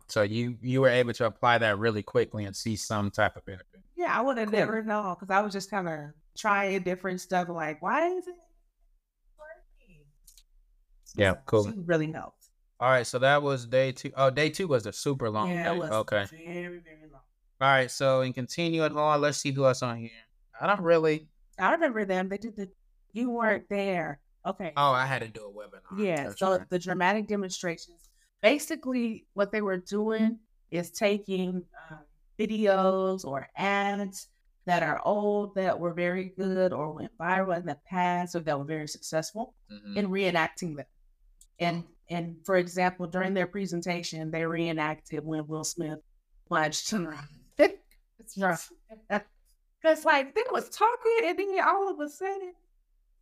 [0.07, 3.45] so you you were able to apply that really quickly and see some type of
[3.45, 3.65] benefit.
[3.97, 4.59] Yeah, I would have cool.
[4.59, 5.99] never known because I was just kind of
[6.37, 7.49] trying different stuff.
[7.49, 8.35] Like, why is it
[9.37, 10.03] working?
[11.15, 11.65] Yeah, cool.
[11.65, 12.31] She really knows.
[12.81, 14.11] All right, so that was day two.
[14.17, 15.79] Oh, day two was a super long yeah, day.
[15.79, 16.25] okay.
[16.31, 17.21] Very, very long.
[17.61, 20.09] All right, so in continuing on, let's see who else on here.
[20.59, 21.27] I don't really.
[21.59, 22.27] I remember them.
[22.27, 22.69] They did the.
[23.13, 24.19] You weren't there.
[24.47, 24.73] Okay.
[24.75, 26.03] Oh, I had to do a webinar.
[26.03, 26.23] Yeah.
[26.23, 26.69] That's so right.
[26.71, 28.09] the dramatic demonstrations.
[28.41, 30.39] Basically, what they were doing
[30.71, 31.97] is taking uh,
[32.39, 34.27] videos or ads
[34.65, 38.57] that are old that were very good or went viral in the past or that
[38.57, 39.99] were very successful mm-hmm.
[39.99, 40.85] and reenacting them.
[41.59, 45.99] And and for example, during their presentation, they reenacted when Will Smith
[46.45, 46.97] plunged to
[47.57, 47.73] the
[49.81, 52.53] Because like they was talking, and then all of a sudden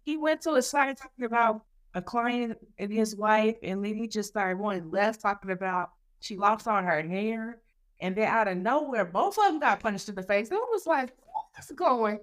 [0.03, 1.61] he went to a side talking about
[1.93, 6.35] a client and his wife, and then he just started going left talking about she
[6.35, 7.59] lost on her hair,
[8.01, 10.49] and then out of nowhere, both of them got punched in the face.
[10.49, 11.11] It was like,
[11.53, 12.19] what's going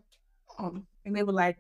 [0.59, 0.85] on?
[1.05, 1.59] And they were like,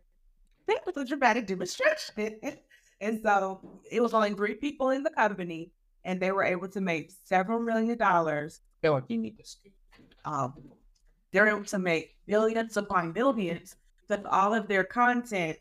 [0.66, 2.40] that was a dramatic demonstration.
[3.01, 5.72] And so it was only three people in the company,
[6.05, 8.61] and they were able to make several million dollars.
[8.82, 9.44] They're like, you need to
[10.24, 10.55] Um,
[11.32, 13.76] they're able to make billions upon billions
[14.09, 15.59] because all of their content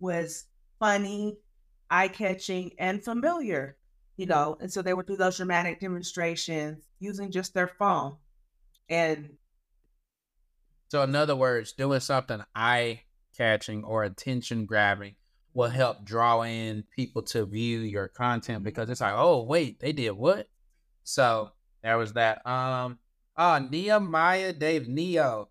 [0.00, 0.46] was
[0.78, 1.38] funny,
[1.90, 3.78] eye catching, and familiar,
[4.16, 4.58] you know.
[4.60, 8.18] And so they would do those dramatic demonstrations using just their phone.
[8.88, 9.38] And
[10.90, 13.02] So, in other words, doing something eye
[13.36, 15.16] catching or attention grabbing
[15.56, 19.90] will help draw in people to view your content because it's like, oh wait, they
[19.90, 20.48] did what?
[21.02, 21.50] So
[21.82, 22.46] there was that.
[22.46, 22.98] Um,
[23.38, 25.46] uh, Nehemiah Davis.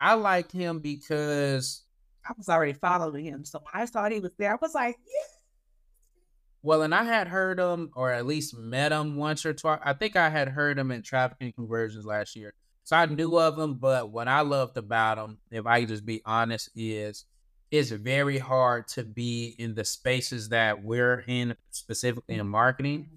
[0.00, 1.82] I like him because
[2.24, 4.52] I was already following him, so I thought he was there.
[4.52, 5.22] I was like, yeah.
[6.62, 9.80] Well, and I had heard him, or at least met him once or twice.
[9.82, 12.54] I think I had heard him in Traffic and Conversions last year,
[12.84, 13.74] so I knew of him.
[13.74, 17.24] But what I loved about him, if I just be honest, is
[17.70, 23.08] it's very hard to be in the spaces that we're in, specifically in marketing,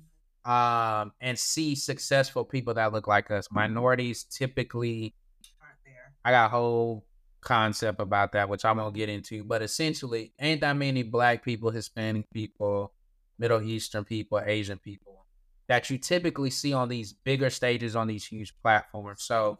[0.45, 3.47] um, and see successful people that look like us.
[3.51, 5.15] Minorities typically
[5.61, 6.13] aren't there.
[6.25, 7.05] I got a whole
[7.39, 9.43] concept about that, which I'm gonna get into.
[9.43, 12.93] But essentially, ain't that many black people, Hispanic people,
[13.39, 15.25] Middle Eastern people, Asian people
[15.71, 19.23] that you typically see on these bigger stages on these huge platforms.
[19.23, 19.57] So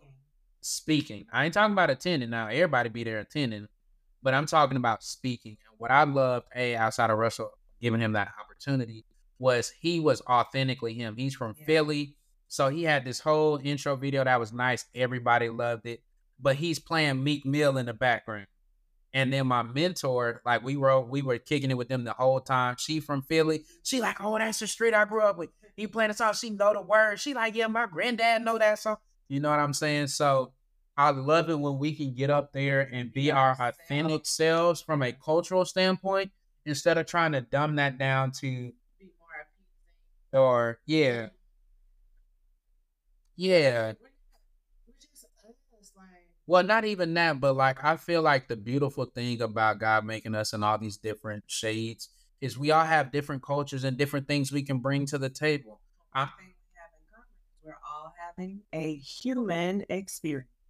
[0.59, 2.47] speaking, I ain't talking about attending now.
[2.47, 3.69] Everybody be there attending
[4.23, 5.57] but I'm talking about speaking.
[5.69, 7.51] And what I loved, a outside of Russell
[7.81, 9.05] giving him that opportunity,
[9.39, 11.15] was he was authentically him.
[11.17, 11.65] He's from yeah.
[11.65, 12.15] Philly,
[12.47, 14.85] so he had this whole intro video that was nice.
[14.93, 16.03] Everybody loved it,
[16.39, 18.47] but he's playing Meek Mill in the background.
[19.13, 22.39] And then my mentor, like we were, we were kicking it with them the whole
[22.39, 22.75] time.
[22.77, 23.63] She from Philly.
[23.83, 25.49] She like, oh, that's the street I grew up with.
[25.75, 26.33] He playing the song.
[26.33, 27.21] She know the words.
[27.21, 28.97] She like, yeah, my granddad know that song.
[29.27, 30.07] You know what I'm saying?
[30.07, 30.51] So
[31.01, 35.01] I love it when we can get up there and be our authentic selves from
[35.01, 36.31] a cultural standpoint
[36.63, 38.71] instead of trying to dumb that down to
[40.31, 41.29] or yeah.
[43.35, 43.93] Yeah.
[46.45, 50.35] Well, not even that, but like I feel like the beautiful thing about God making
[50.35, 52.09] us in all these different shades
[52.41, 55.79] is we all have different cultures and different things we can bring to the table.
[56.13, 56.29] I,
[57.63, 60.60] we're all having a human experience.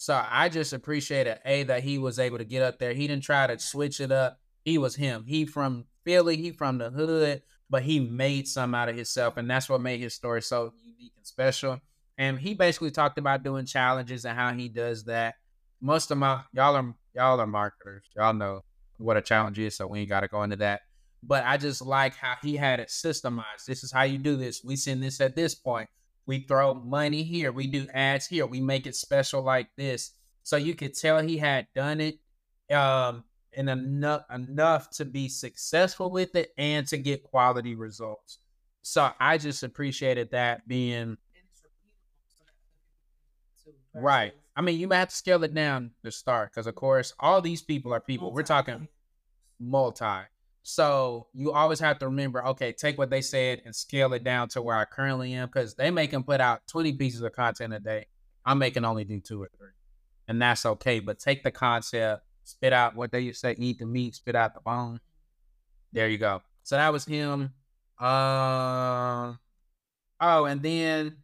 [0.00, 2.94] So I just appreciated a that he was able to get up there.
[2.94, 4.40] He didn't try to switch it up.
[4.64, 5.24] He was him.
[5.26, 6.38] He from Philly.
[6.38, 10.00] He from the hood, but he made some out of himself, and that's what made
[10.00, 11.80] his story so unique and special.
[12.16, 15.34] And he basically talked about doing challenges and how he does that.
[15.82, 18.04] Most of my y'all are y'all are marketers.
[18.16, 18.62] Y'all know
[18.96, 20.80] what a challenge is, so we ain't got to go into that.
[21.22, 23.66] But I just like how he had it systemized.
[23.68, 24.62] This is how you do this.
[24.64, 25.90] We send this at this point.
[26.26, 27.52] We throw money here.
[27.52, 28.46] We do ads here.
[28.46, 30.12] We make it special like this.
[30.42, 32.18] So you could tell he had done it
[32.74, 33.24] um,
[33.56, 38.38] and enough enough to be successful with it and to get quality results.
[38.82, 41.18] So I just appreciated that being
[43.94, 44.32] right.
[44.56, 47.40] I mean, you might have to scale it down to start because, of course, all
[47.40, 48.32] these people are people.
[48.32, 48.88] We're talking
[49.58, 50.22] multi.
[50.62, 54.48] So you always have to remember, okay, take what they said and scale it down
[54.50, 57.72] to where I currently am because they make them put out 20 pieces of content
[57.72, 58.06] a day.
[58.44, 59.70] I'm making only do two or three.
[60.28, 61.00] And that's okay.
[61.00, 64.60] But take the concept, spit out what they say, eat the meat, spit out the
[64.60, 65.00] bone.
[65.92, 66.42] There you go.
[66.62, 67.52] So that was him.
[67.98, 69.34] Uh,
[70.20, 71.16] oh, and then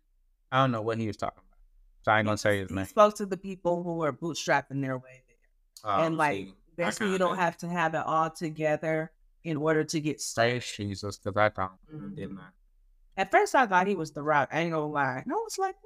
[0.51, 1.59] I don't know what he was talking about.
[2.03, 2.85] So I ain't gonna say his name.
[2.85, 5.37] He spoke to the people who are bootstrapping their way there.
[5.85, 9.13] Oh, and like basically you don't have to have it all together
[9.47, 10.63] in order to get started.
[10.63, 12.15] Jesus, because I thought mm-hmm.
[12.15, 12.53] did not.
[13.17, 14.51] At first, I thought he was the rock.
[14.53, 15.23] I ain't gonna lie.
[15.27, 15.77] No, it's like,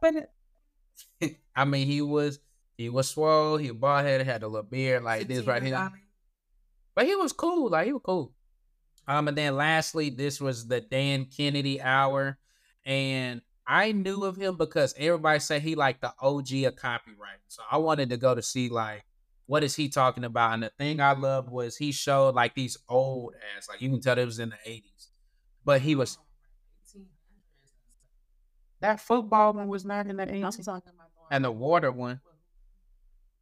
[0.00, 0.14] but
[1.20, 1.36] it...
[1.56, 2.40] I mean, he was
[2.76, 3.56] he was swole.
[3.56, 5.90] He was bald headed, had a little beard like this right here.
[6.94, 7.70] But he was cool.
[7.70, 8.32] Like he was cool.
[9.08, 12.38] Um, and then lastly, this was the Dan Kennedy hour,
[12.84, 17.46] and I knew of him because everybody said he like the OG of copywriting.
[17.48, 19.04] So I wanted to go to see like
[19.52, 20.54] what is he talking about?
[20.54, 24.00] And the thing I loved was he showed like these old ads, like you can
[24.00, 25.10] tell it was in the eighties,
[25.62, 26.16] but he was.
[28.80, 30.58] That football one was not in the eighties,
[31.30, 32.22] and the water one.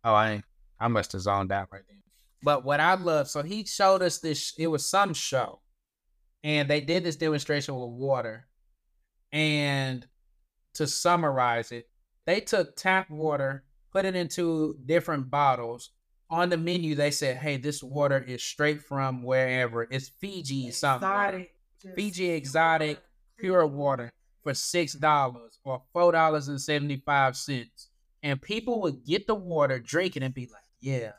[0.02, 0.42] Oh, I
[0.80, 2.02] I must have zoned out right then.
[2.42, 4.52] But what I love, so he showed us this.
[4.58, 5.60] It was some show,
[6.42, 8.48] and they did this demonstration with water.
[9.30, 10.04] And
[10.74, 11.88] to summarize it,
[12.26, 15.90] they took tap water put it into different bottles.
[16.30, 19.88] On the menu, they said, "Hey, this water is straight from wherever.
[19.90, 21.46] It's Fiji something.
[21.94, 23.00] Fiji exotic
[23.36, 24.12] pure water
[24.42, 27.88] for six dollars or four dollars and seventy five cents."
[28.22, 31.12] And people would get the water, drink it, and be like, "Yeah,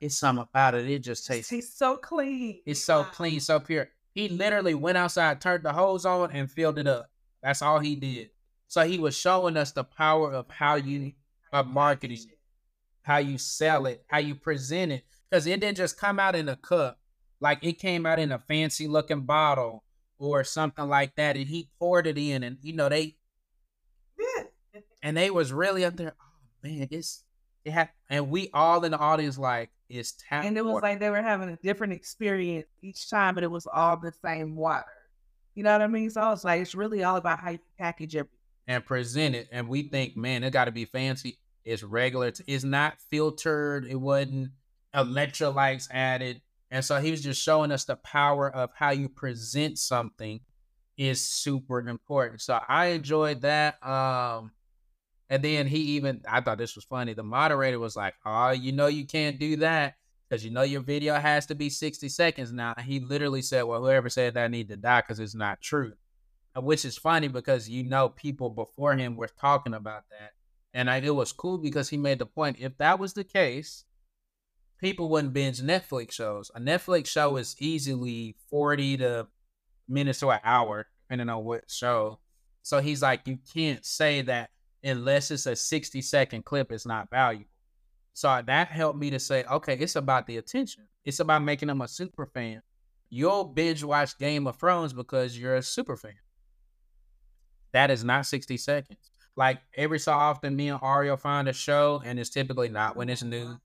[0.00, 0.88] it's something about it.
[0.88, 1.50] It just tastes.
[1.50, 2.60] It's so clean.
[2.64, 3.10] It's so wow.
[3.12, 7.10] clean, so pure." He literally went outside, turned the hose on, and filled it up.
[7.42, 8.30] That's all he did.
[8.68, 11.12] So he was showing us the power of how you
[11.52, 12.18] of marketing,
[13.04, 15.04] how you sell it, how you present it.
[15.30, 16.98] Because it didn't just come out in a cup,
[17.40, 19.84] like it came out in a fancy looking bottle
[20.18, 21.36] or something like that.
[21.36, 23.16] And he poured it in, and you know, they
[25.02, 26.14] and they was really up there.
[26.20, 26.24] Oh
[26.68, 27.24] man, it's
[27.64, 30.86] It had, and we all in the audience like it's tap And it was water.
[30.86, 34.56] like they were having a different experience each time, but it was all the same
[34.56, 34.84] water.
[35.54, 36.10] You know what I mean?
[36.10, 38.38] So it's like it's really all about how you package everything.
[38.66, 41.38] and present it, and we think, man, it got to be fancy.
[41.64, 42.32] It's regular.
[42.46, 43.86] It's, not filtered.
[43.86, 44.50] It wasn't
[44.94, 46.40] electrolytes added,
[46.70, 50.40] and so he was just showing us the power of how you present something
[50.96, 52.40] is super important.
[52.40, 53.84] So I enjoyed that.
[53.86, 54.52] Um,
[55.30, 57.14] and then he even, I thought this was funny.
[57.14, 59.96] The moderator was like, "Oh, you know, you can't do that."
[60.28, 62.74] Because you know your video has to be 60 seconds now.
[62.82, 65.92] He literally said, Well, whoever said that need to die because it's not true.
[66.56, 70.32] Uh, which is funny because you know people before him were talking about that.
[70.74, 73.84] And I, it was cool because he made the point if that was the case,
[74.78, 76.50] people wouldn't binge Netflix shows.
[76.54, 79.28] A Netflix show is easily 40 to
[79.88, 82.18] minutes to an hour, depending on what show.
[82.62, 84.50] So he's like, you can't say that
[84.82, 87.48] unless it's a 60 second clip, it's not valuable.
[88.12, 90.84] So that helped me to say, okay, it's about the attention.
[91.04, 92.62] It's about making them a super fan.
[93.10, 96.14] You'll binge watch Game of Thrones because you're a super fan.
[97.72, 99.10] That is not 60 seconds.
[99.36, 103.08] Like every so often, me and Ario find a show, and it's typically not when
[103.08, 103.56] it's new.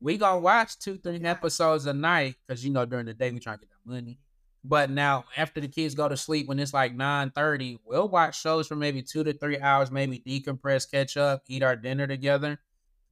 [0.00, 3.40] We gonna watch two, three episodes a night because you know during the day we
[3.40, 4.18] try to get that money.
[4.62, 8.40] But now after the kids go to sleep, when it's like nine thirty, we'll watch
[8.40, 12.58] shows for maybe two to three hours, maybe decompress, catch up, eat our dinner together.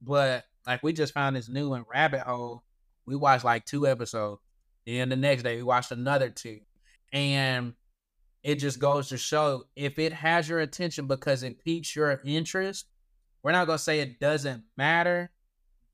[0.01, 2.63] But like we just found this new one, Rabbit Hole.
[3.07, 4.41] We watched like two episodes.
[4.85, 6.59] Then the next day we watched another two.
[7.11, 7.73] And
[8.45, 12.85] it just goes to show if it has your attention because it piques your interest,
[13.41, 15.31] we're not gonna say it doesn't matter,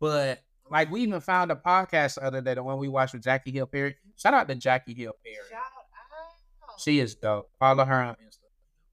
[0.02, 3.24] but like we even found a podcast the other day, the one we watched with
[3.24, 3.96] Jackie Hill Perry.
[4.18, 5.38] Shout out to Jackie Hill Perry.
[5.50, 6.78] Shout out.
[6.78, 7.50] She is dope.
[7.58, 8.40] Follow her on Insta.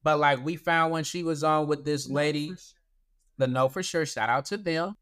[0.04, 2.52] But like we found when she was on with this lady,
[3.38, 4.06] the know for sure.
[4.06, 4.96] Shout out to them.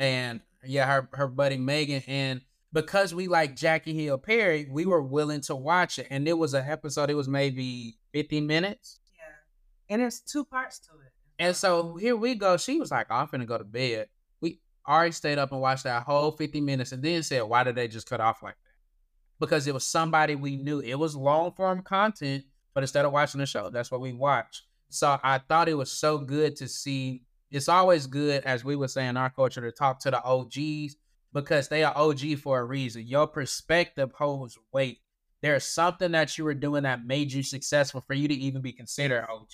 [0.00, 2.02] And yeah, her her buddy Megan.
[2.08, 2.40] And
[2.74, 6.08] because we like Jackie Hill Perry, we were willing to watch it.
[6.10, 8.98] And it was an episode, it was maybe 15 minutes.
[9.16, 9.94] Yeah.
[9.94, 11.12] And there's two parts to it.
[11.38, 12.56] And so here we go.
[12.56, 14.08] She was like, oh, I'm finna go to bed.
[14.40, 17.76] We already stayed up and watched that whole 50 minutes and then said, why did
[17.76, 19.38] they just cut off like that?
[19.38, 20.80] Because it was somebody we knew.
[20.80, 22.44] It was long form content,
[22.74, 24.62] but instead of watching the show, that's what we watched.
[24.88, 27.22] So I thought it was so good to see.
[27.52, 30.96] It's always good, as we would say in our culture, to talk to the OGs
[31.34, 33.06] because they are OG for a reason.
[33.06, 35.00] Your perspective holds weight.
[35.42, 38.72] There's something that you were doing that made you successful for you to even be
[38.72, 39.48] considered OG.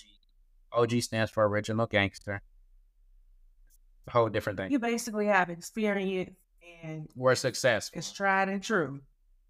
[0.71, 2.41] OG stands for original gangster.
[4.07, 4.71] A whole different thing.
[4.71, 6.31] You basically have experience
[6.83, 7.97] and We're successful.
[7.97, 9.01] it's tried and true,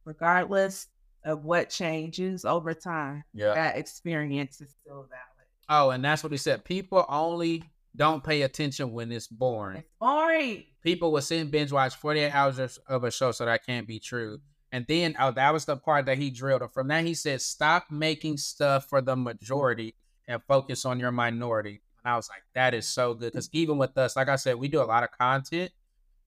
[0.04, 0.88] regardless
[1.24, 3.24] of what changes over time.
[3.34, 3.54] Yeah.
[3.54, 5.48] That experience is still valid.
[5.70, 6.66] Oh, and that's what he said.
[6.66, 7.64] People only
[7.96, 9.80] don't pay attention when it's boring.
[9.80, 10.64] It's boring.
[10.82, 13.88] People will sit and binge watch 48 hours of- of a show, so that can't
[13.88, 14.40] be true.
[14.72, 16.62] And then, oh, that was the part that he drilled.
[16.62, 19.96] And from that, he said, stop making stuff for the majority
[20.28, 21.82] and focus on your minority.
[22.04, 23.34] And I was like, that is so good.
[23.34, 25.72] Because even with us, like I said, we do a lot of content,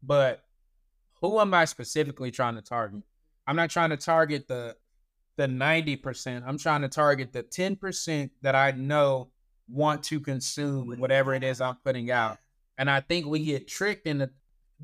[0.02, 0.44] but
[1.20, 3.02] who am I specifically trying to target?
[3.46, 4.76] I'm not trying to target the
[5.36, 6.44] the 90%.
[6.46, 9.30] I'm trying to target the 10% that I know
[9.68, 12.38] want to consume whatever it is I'm putting out.
[12.76, 14.30] And I think we get tricked into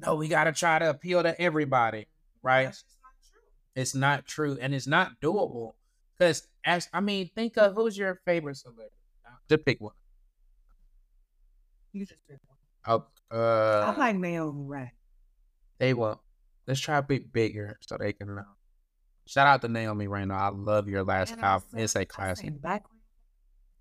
[0.01, 2.07] no, we gotta try to appeal to everybody,
[2.43, 2.65] right?
[2.65, 3.43] That's just not true.
[3.83, 5.73] It's not true and it's not doable.
[6.19, 8.91] Because as I mean, think of who's your favorite celebrity.
[9.49, 9.95] Just pick one.
[11.93, 12.59] You just pick one.
[12.87, 14.95] Oh, I uh, like Naomi Rack.
[15.79, 16.23] they will.
[16.67, 18.45] Let's try to be bigger so they can know.
[19.27, 20.37] Shout out to Naomi Randall.
[20.37, 21.69] I love your last I album.
[21.77, 22.53] It's a classic.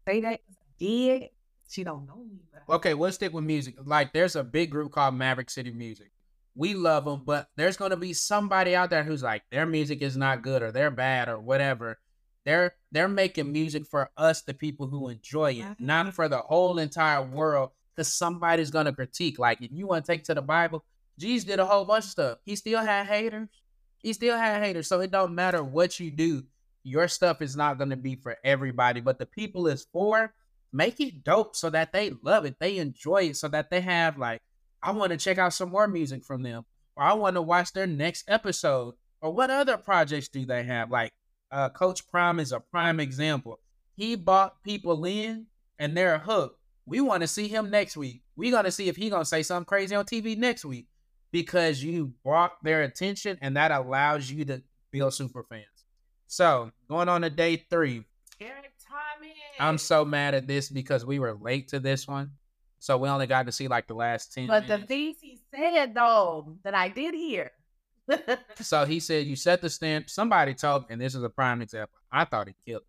[0.07, 0.39] Say that I
[0.79, 1.29] did.
[1.69, 3.75] She don't know me, but Okay, we'll stick with music.
[3.83, 6.11] Like, there's a big group called Maverick City Music.
[6.55, 10.01] We love them, but there's going to be somebody out there who's like, their music
[10.01, 11.99] is not good or they're bad or whatever.
[12.45, 16.79] They're they're making music for us, the people who enjoy it, not for the whole
[16.79, 17.71] entire world.
[17.95, 19.37] Because somebody's going to critique.
[19.37, 20.85] Like, if you want to take to the Bible,
[21.19, 22.37] Jesus did a whole bunch of stuff.
[22.45, 23.49] He still had haters.
[23.99, 24.87] He still had haters.
[24.87, 26.43] So it don't matter what you do.
[26.83, 30.33] Your stuff is not going to be for everybody, but the people is for
[30.71, 34.17] make it dope so that they love it, they enjoy it, so that they have
[34.17, 34.41] like,
[34.81, 36.65] I want to check out some more music from them,
[36.95, 40.89] or I want to watch their next episode, or what other projects do they have?
[40.89, 41.11] Like,
[41.51, 43.59] uh, Coach Prime is a prime example.
[43.95, 45.47] He bought people in,
[45.77, 46.59] and they're hooked.
[46.85, 48.21] We want to see him next week.
[48.35, 50.87] We're gonna see if he gonna say something crazy on TV next week
[51.31, 55.65] because you brought their attention, and that allows you to build super fans.
[56.27, 58.05] So going on to day three,
[58.39, 58.71] Eric
[59.27, 59.35] Thomas.
[59.59, 62.31] I'm so mad at this because we were late to this one.
[62.79, 64.87] So we only got to see like the last 10 But the minutes.
[64.87, 67.51] things he said though that I did hear.
[68.61, 70.09] So he said, You set the stamp.
[70.09, 71.97] Somebody told, me, and this is a prime example.
[72.11, 72.87] I thought he killed it.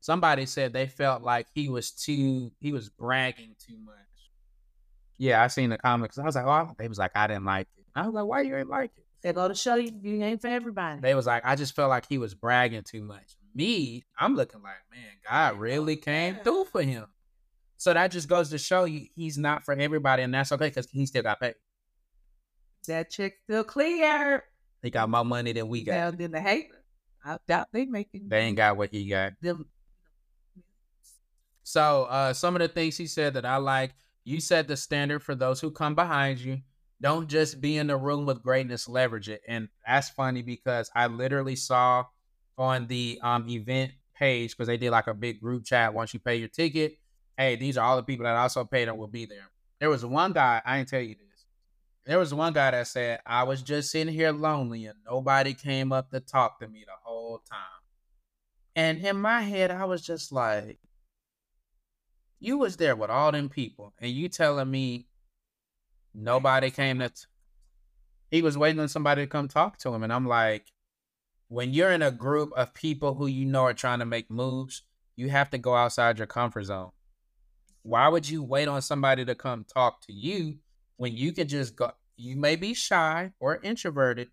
[0.00, 3.94] Somebody said they felt like he was too, he was bragging too much.
[5.18, 6.18] Yeah, I seen the comments.
[6.18, 7.84] I was like, Oh, they was like, I didn't like it.
[7.94, 9.04] I was like, Why you ain't like it?
[9.22, 11.00] they go to show you you ain't for everybody.
[11.00, 13.36] They was like, I just felt like he was bragging too much.
[13.54, 17.06] Me, I'm looking like, man, God really came through for him.
[17.76, 20.88] So that just goes to show you he's not for everybody, and that's okay because
[20.90, 21.54] he still got paid.
[22.86, 24.44] that chick still clear.
[24.82, 25.92] He got more money than we got.
[26.12, 26.70] Down in the hate.
[27.24, 29.32] I doubt they making They ain't got what he got.
[29.42, 29.66] them.
[31.62, 33.94] So uh, some of the things he said that I like,
[34.24, 36.60] you set the standard for those who come behind you.
[37.00, 39.40] Don't just be in the room with greatness, leverage it.
[39.48, 42.04] And that's funny because I literally saw
[42.60, 45.94] on the um, event page because they did like a big group chat.
[45.94, 46.98] Once you pay your ticket,
[47.36, 49.48] hey, these are all the people that also paid and will be there.
[49.80, 51.46] There was one guy, I ain't tell you this.
[52.04, 55.90] There was one guy that said, I was just sitting here lonely and nobody came
[55.90, 57.58] up to talk to me the whole time.
[58.76, 60.78] And in my head, I was just like,
[62.40, 65.06] you was there with all them people and you telling me
[66.14, 67.14] nobody came to t-
[68.30, 70.64] he was waiting on somebody to come talk to him and i'm like
[71.50, 74.82] when you're in a group of people who you know are trying to make moves
[75.16, 76.90] you have to go outside your comfort zone
[77.82, 80.56] why would you wait on somebody to come talk to you
[80.96, 84.28] when you can just go you may be shy or introverted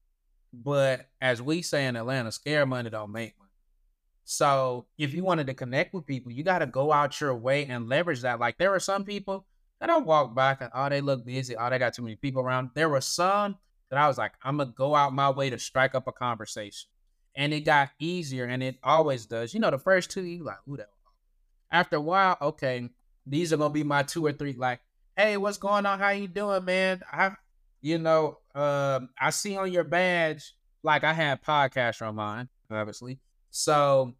[0.53, 3.47] but as we say in atlanta scare money don't make money
[4.29, 7.65] so if you wanted to connect with people, you got to go out your way
[7.65, 8.41] and leverage that.
[8.41, 9.45] Like there are some people
[9.79, 12.41] that I walk back and oh they look busy, oh they got too many people
[12.41, 12.71] around.
[12.73, 13.55] There were some
[13.89, 16.89] that I was like, I'm gonna go out my way to strike up a conversation,
[17.37, 19.53] and it got easier, and it always does.
[19.53, 20.89] You know, the first two you like, who that?
[21.71, 22.89] After a while, okay,
[23.27, 24.53] these are gonna be my two or three.
[24.53, 24.81] Like,
[25.15, 25.99] hey, what's going on?
[25.99, 27.01] How you doing, man?
[27.11, 27.31] I,
[27.81, 33.19] you know, um, I see on your badge, like I had podcasts on mine, obviously.
[33.51, 34.13] So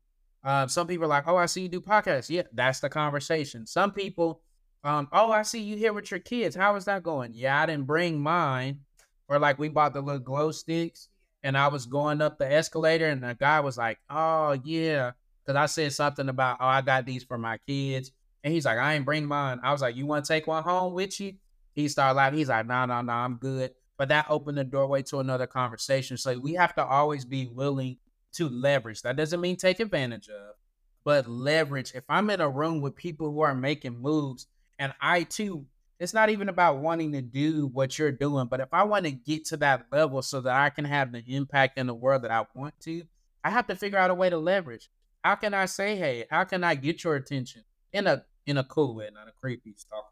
[0.43, 2.30] um, some people are like, oh, I see you do podcasts.
[2.30, 3.65] Yeah, that's the conversation.
[3.65, 4.41] Some people,
[4.84, 6.55] um, oh, I see you here with your kids.
[6.55, 7.32] How is that going?
[7.34, 8.82] Yeah, I didn't bring mine.
[9.28, 11.09] Or like we bought the little glow sticks
[11.44, 15.12] and I was going up the escalator and the guy was like, oh, yeah.
[15.46, 18.12] Because I said something about, oh, I got these for my kids.
[18.44, 19.60] And he's like, I ain't bring mine.
[19.64, 21.34] I was like, you want to take one home with you?
[21.74, 22.40] He started laughing.
[22.40, 23.72] He's like, no, no, no, I'm good.
[23.98, 26.18] But that opened the doorway to another conversation.
[26.18, 27.98] So we have to always be willing
[28.34, 29.02] to leverage.
[29.02, 30.56] That doesn't mean take advantage of,
[31.04, 31.94] but leverage.
[31.96, 35.66] If I'm in a room with people who are making moves and I too,
[36.00, 39.12] it's not even about wanting to do what you're doing, but if I want to
[39.12, 42.32] get to that level so that I can have the impact in the world that
[42.32, 43.04] I want to,
[43.43, 44.89] I have to figure out a way to leverage.
[45.24, 48.64] How can I say, hey, how can I get your attention in a in a
[48.64, 50.06] cool way, not a creepy stuff?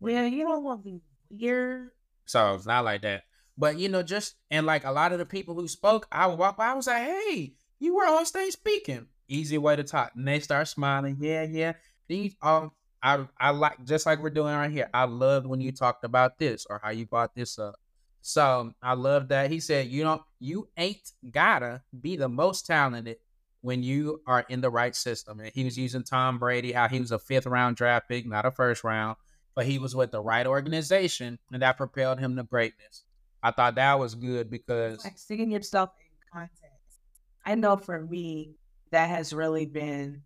[0.00, 1.00] Well, you don't want to be
[1.30, 1.90] weird.
[2.26, 3.22] So it's not like that.
[3.56, 6.38] But you know, just and like a lot of the people who spoke, I would
[6.38, 9.06] walk by, I was like, hey, you were on stage speaking.
[9.28, 10.12] Easy way to talk.
[10.14, 11.16] And they start smiling.
[11.20, 11.72] Yeah, yeah.
[12.08, 12.72] These um
[13.04, 14.88] I I like just like we're doing right here.
[14.94, 17.74] I loved when you talked about this or how you brought this up.
[18.22, 19.50] So I love that.
[19.50, 23.18] He said, you don't you ain't gotta be the most talented
[23.60, 25.40] when you are in the right system.
[25.40, 28.46] And he was using Tom Brady, how he was a fifth round draft pick, not
[28.46, 29.16] a first round,
[29.54, 33.04] but he was with the right organization and that propelled him to greatness.
[33.42, 37.00] I thought that was good because Like seeing yourself in context.
[37.44, 38.54] I know for me,
[38.92, 40.22] that has really been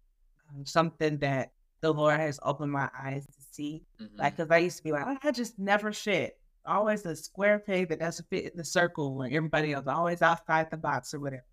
[0.55, 1.51] um, something that
[1.81, 3.85] the Lord has opened my eyes to see.
[4.01, 4.19] Mhm.
[4.19, 6.41] Like, because I used to be like, "Oh, I just never fit.
[6.67, 10.71] Always a square peg that doesn't fit in the circle when everybody else always outside
[10.71, 11.47] the box or whatever.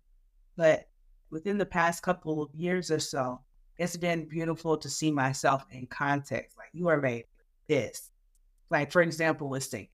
[0.56, 0.88] But
[1.30, 3.40] within the past couple of years or so,
[3.78, 6.56] it's been beautiful to see myself in context.
[6.58, 7.26] Like, you are made
[7.66, 8.10] this.
[8.70, 9.88] Like, for example, with singing.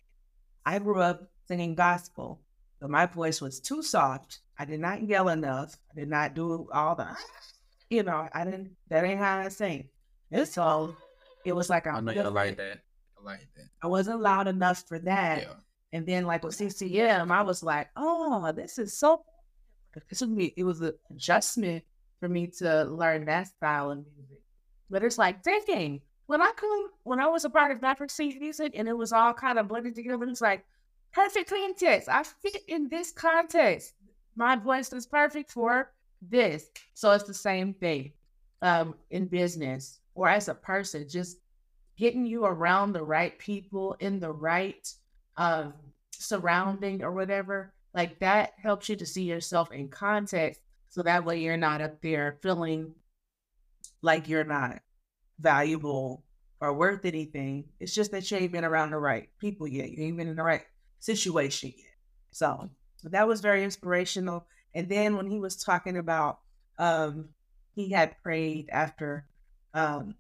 [0.64, 2.41] I grew up singing gospel,
[2.80, 4.41] but my voice was too soft.
[4.59, 5.76] I did not yell enough.
[5.91, 7.16] I did not do all the,
[7.91, 9.89] you know, I didn't, that ain't how I sing.
[10.33, 10.97] And so
[11.45, 12.80] it was like, I I'm know you like that.
[13.20, 13.66] I like that.
[13.83, 15.43] I wasn't loud enough for that.
[15.43, 15.55] Yeah.
[15.93, 19.22] And then like with CCM, I was like, oh, this is so
[19.97, 21.85] it took me it was an adjustment
[22.18, 24.41] for me to learn that style of music.
[24.89, 28.39] But it's like thinking when I come when I was a part of Maverick City
[28.39, 30.64] Music and it was all kind of blended together, it's like
[31.12, 32.09] perfect context.
[32.09, 33.93] I fit in this context.
[34.35, 36.70] My voice is perfect for this.
[36.95, 38.12] So it's the same thing
[38.62, 41.38] um, in business or as a person, just
[41.96, 44.92] getting you around the right people in the right
[45.36, 45.74] um,
[46.12, 50.60] surrounding or whatever, like that helps you to see yourself in context.
[50.88, 52.94] So that way you're not up there feeling
[54.02, 54.80] like you're not
[55.38, 56.24] valuable
[56.60, 57.64] or worth anything.
[57.80, 59.90] It's just that you ain't been around the right people yet.
[59.90, 60.64] You ain't been in the right
[61.00, 61.86] situation yet.
[62.30, 62.70] So
[63.04, 64.46] that was very inspirational.
[64.74, 66.38] And then when he was talking about
[66.78, 67.28] um,
[67.74, 69.26] he had prayed after
[69.74, 70.14] um,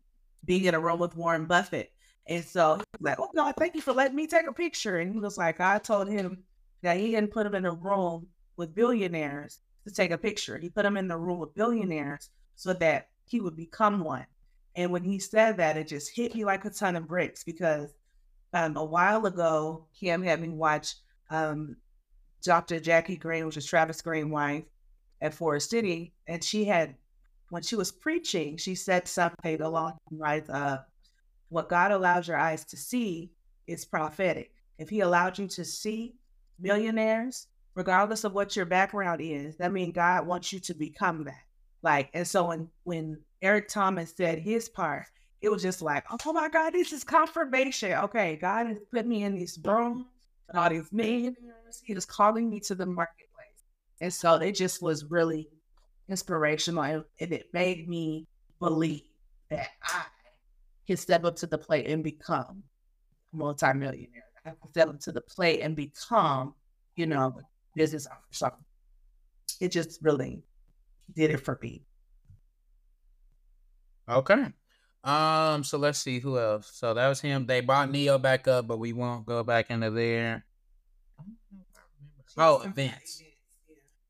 [0.44, 1.92] being in a room with Warren Buffett.
[2.26, 4.98] And so he was like, Oh God, thank you for letting me take a picture.
[4.98, 6.44] And he was like, I told him
[6.82, 8.26] that he didn't put him in a room
[8.56, 10.58] with billionaires to take a picture.
[10.58, 14.26] He put him in the room with billionaires so that he would become one.
[14.76, 17.94] And when he said that, it just hit me like a ton of bricks because
[18.54, 20.94] um, a while ago, Kim had me watch
[21.30, 21.76] um,
[22.42, 22.80] Dr.
[22.80, 24.64] Jackie Greene, which is Travis Greene's wife
[25.20, 26.94] at Forward City, and she had,
[27.52, 30.78] when she was preaching, she said something along the lines of,
[31.50, 33.30] "What God allows your eyes to see
[33.66, 34.54] is prophetic.
[34.78, 36.14] If He allowed you to see
[36.58, 41.44] millionaires, regardless of what your background is, that means God wants you to become that.
[41.82, 45.04] Like, and so when when Eric Thomas said his part,
[45.42, 47.92] it was just like, oh my God, this is confirmation.
[47.92, 50.06] Okay, God has put me in this room
[50.54, 51.82] all these millionaires.
[51.84, 53.64] He was calling me to the marketplace.
[54.00, 55.50] And so it just was really
[56.08, 58.26] inspirational and, and it made me
[58.58, 59.02] believe
[59.50, 60.04] that I
[60.86, 62.62] can step up to the plate and become
[63.32, 64.24] a multimillionaire.
[64.44, 66.54] I can step up to the plate and become,
[66.96, 67.38] you know,
[67.74, 68.18] business owner.
[68.30, 68.50] So
[69.60, 70.42] it just really
[71.14, 71.82] did it for me.
[74.08, 74.46] Okay.
[75.04, 76.70] Um, so let's see who else.
[76.72, 77.46] So that was him.
[77.46, 80.44] They brought Ne-Yo back up, but we won't go back into there.
[82.36, 83.22] Oh, events.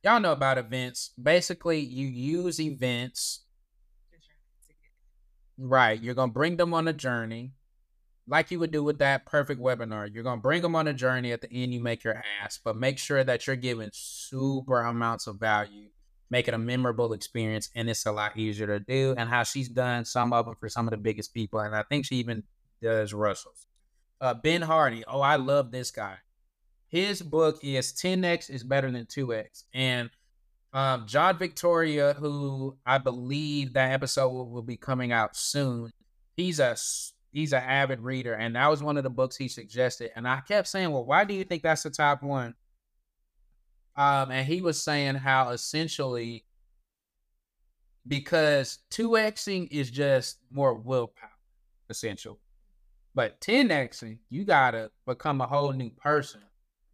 [0.02, 1.10] Y'all know about events.
[1.20, 3.44] Basically, you use events.
[5.58, 6.00] Right.
[6.00, 7.52] You're gonna bring them on a journey.
[8.26, 10.12] Like you would do with that perfect webinar.
[10.12, 11.32] You're gonna bring them on a journey.
[11.32, 15.26] At the end, you make your ask, but make sure that you're giving super amounts
[15.26, 15.88] of value
[16.32, 19.14] make it a memorable experience, and it's a lot easier to do.
[19.18, 21.82] And how she's done some of them for some of the biggest people, and I
[21.82, 22.42] think she even
[22.80, 23.66] does Russell's.
[24.18, 26.16] Uh, ben Hardy, oh, I love this guy.
[26.92, 30.10] His book is 10x is better than 2x, and
[30.74, 35.90] um, John Victoria, who I believe that episode will, be coming out soon.
[36.36, 36.76] He's a
[37.32, 40.10] he's an avid reader, and that was one of the books he suggested.
[40.16, 42.54] And I kept saying, "Well, why do you think that's the top one?"
[43.96, 46.44] Um, and he was saying how essentially
[48.06, 51.30] because 2xing is just more willpower,
[51.88, 52.38] essential.
[53.14, 56.42] But 10xing, you gotta become a whole new person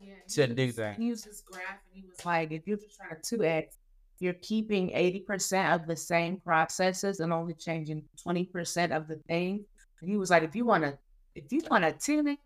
[0.01, 0.97] yeah, to do that.
[0.97, 3.77] He used this graph and he was like, if you're trying to 2x,
[4.21, 9.65] you're keeping 80% of the same processes and only changing 20% of the thing.
[10.01, 10.99] And he was like, if you wanna
[11.35, 12.39] if you wanna 10x,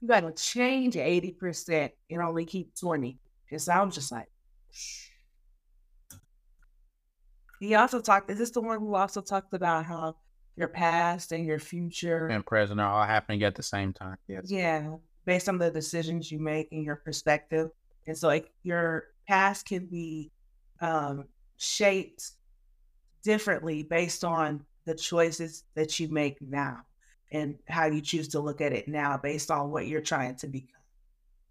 [0.00, 3.18] you gotta change 80% and only keep 20.
[3.50, 4.28] And so I was just like,
[4.70, 5.08] Shh.
[7.60, 10.16] he also talked, is this the one who also talked about how
[10.56, 14.16] your past and your future and present are all happening at the same time?
[14.26, 14.50] Yes.
[14.50, 14.96] Yeah.
[15.30, 17.70] Based on the decisions you make and your perspective.
[18.08, 20.32] And so like your past can be
[20.80, 21.26] um,
[21.56, 22.32] shaped
[23.22, 26.80] differently based on the choices that you make now
[27.30, 30.48] and how you choose to look at it now based on what you're trying to
[30.48, 30.82] become.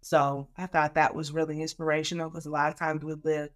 [0.02, 3.48] So I thought that was really inspirational because a lot of times we live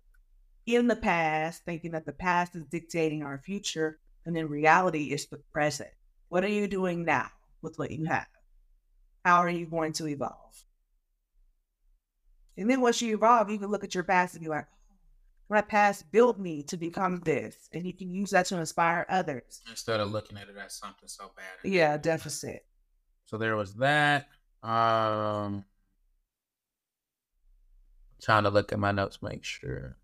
[0.64, 5.26] in the past thinking that the past is dictating our future, and in reality, it's
[5.26, 5.90] the present.
[6.30, 7.28] What are you doing now
[7.60, 8.26] with what you have?
[9.24, 10.64] How are you going to evolve?
[12.56, 14.94] And then once you evolve, you can look at your past and be like, oh,
[15.48, 17.68] my past built me to become this.
[17.72, 19.62] And you can use that to inspire others.
[19.68, 21.70] Instead of looking at it as something so bad.
[21.70, 22.64] Yeah, deficit.
[23.24, 24.28] So there was that.
[24.62, 25.64] Um
[28.22, 29.96] trying to look at my notes, make sure.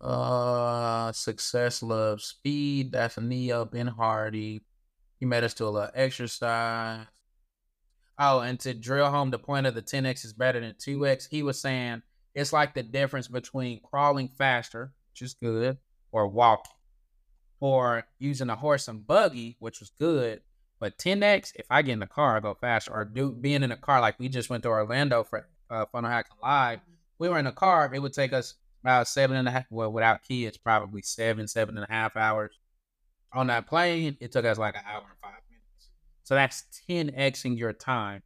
[0.00, 2.92] Uh, success love, speed.
[2.92, 4.62] That's a Ne-Yo Ben Hardy.
[5.20, 7.06] He made us do a little exercise.
[8.24, 11.42] Oh, and to drill home the point of the 10x is better than 2x, he
[11.42, 12.02] was saying
[12.36, 15.78] it's like the difference between crawling faster, which is good,
[16.12, 16.70] or walking,
[17.58, 20.40] or using a horse and buggy, which was good.
[20.78, 22.92] But 10x, if I get in the car, I go faster.
[22.92, 26.12] Or do being in a car like we just went to Orlando for uh, Funnel
[26.12, 26.78] Hacking Live,
[27.18, 28.54] we were in a car, it would take us
[28.84, 32.56] about seven and a half, well, without kids, probably seven, seven and a half hours.
[33.32, 35.21] On that plane, it took us like an hour and.
[36.32, 38.22] So that's 10xing your time.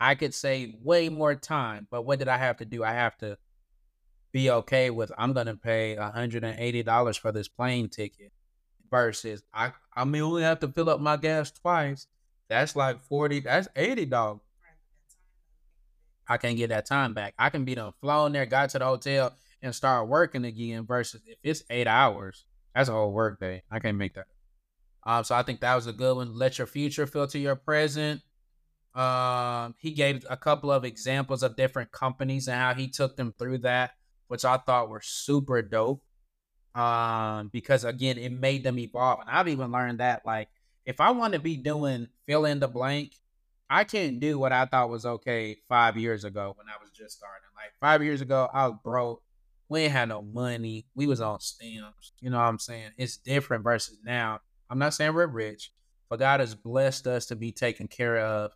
[0.00, 2.82] I could save way more time, but what did I have to do?
[2.82, 3.38] I have to
[4.32, 8.32] be okay with I'm gonna pay $180 for this plane ticket
[8.90, 12.08] versus I I may only have to fill up my gas twice.
[12.48, 14.40] That's like 40, that's $80.
[16.26, 17.34] I can't get that time back.
[17.38, 20.84] I can be done flown there, got to the hotel, and start working again.
[20.84, 22.44] Versus if it's eight hours,
[22.74, 23.62] that's a whole work day.
[23.70, 24.26] I can't make that.
[25.06, 26.36] Um, so I think that was a good one.
[26.36, 28.20] Let your future filter your present.
[28.92, 33.32] Um, he gave a couple of examples of different companies and how he took them
[33.38, 33.92] through that,
[34.26, 36.02] which I thought were super dope.
[36.74, 39.20] Um, because again, it made them evolve.
[39.20, 40.48] And I've even learned that like
[40.84, 43.12] if I want to be doing fill in the blank,
[43.70, 47.16] I can't do what I thought was okay five years ago when I was just
[47.16, 47.48] starting.
[47.54, 49.22] Like five years ago, I was broke.
[49.68, 50.86] We ain't had no money.
[50.94, 52.12] We was on stems.
[52.20, 52.90] You know what I'm saying?
[52.96, 54.40] It's different versus now.
[54.70, 55.72] I'm not saying we're rich,
[56.08, 58.52] but God has blessed us to be taken care of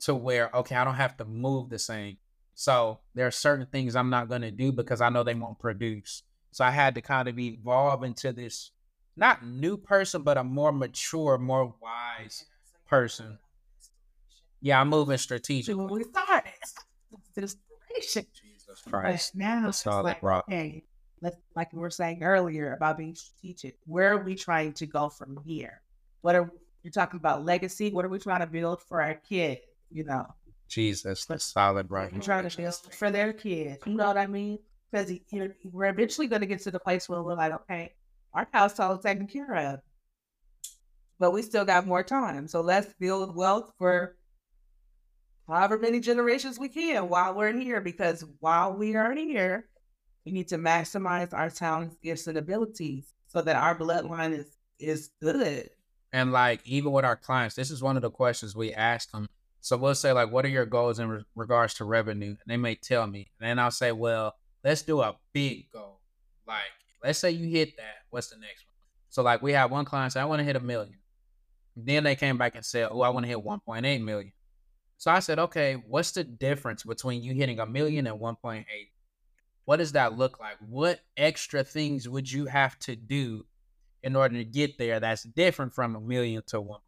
[0.00, 2.18] to where, okay, I don't have to move the same.
[2.54, 5.58] So there are certain things I'm not going to do because I know they won't
[5.58, 6.22] produce.
[6.50, 8.72] So I had to kind of evolve into this,
[9.16, 12.46] not new person, but a more mature, more wise
[12.86, 13.38] person.
[14.60, 15.76] Yeah, I'm moving strategic.
[15.76, 16.50] When we started,
[17.36, 18.26] inspiration.
[18.42, 19.32] Jesus Christ.
[19.34, 20.44] But now it's like, that rock.
[20.48, 20.82] let's
[21.54, 23.78] like we were saying earlier about being strategic.
[23.86, 25.80] Where are we trying to go from here?
[26.20, 26.50] What are
[26.82, 27.90] you're talking about legacy?
[27.90, 29.60] What are we trying to build for our kids?
[29.90, 30.26] You know,
[30.68, 32.08] Jesus, that's solid, bro.
[32.12, 33.82] we're trying to build for their kids.
[33.86, 34.58] You know what I mean?
[34.90, 37.92] Because you know, we're eventually going to get to the place where we're like, okay,
[38.32, 39.80] our household is taken care of,
[41.18, 42.48] but we still got more time.
[42.48, 44.16] So let's build wealth for
[45.46, 47.80] however many generations we can while we're here.
[47.80, 49.67] Because while we are here,
[50.28, 55.10] we need to maximize our talents, gifts, and abilities so that our bloodline is is
[55.22, 55.70] good.
[56.12, 59.26] And like even with our clients, this is one of the questions we ask them.
[59.62, 62.58] So we'll say like, "What are your goals in re- regards to revenue?" And they
[62.58, 66.00] may tell me, and then I'll say, "Well, let's do a big goal.
[66.46, 66.72] Like,
[67.02, 68.04] let's say you hit that.
[68.10, 68.74] What's the next one?"
[69.08, 70.98] So like we have one client say, "I want to hit a million.
[71.74, 74.32] Then they came back and said, "Oh, I want to hit 1.8 million."
[74.98, 78.66] So I said, "Okay, what's the difference between you hitting a million and 1.8?
[79.68, 80.56] What does that look like?
[80.66, 83.44] What extra things would you have to do
[84.02, 86.78] in order to get there that's different from a million to 1.8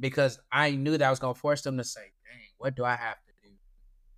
[0.00, 2.84] because I knew that I was going to force them to say, dang, what do
[2.84, 3.54] I have to do?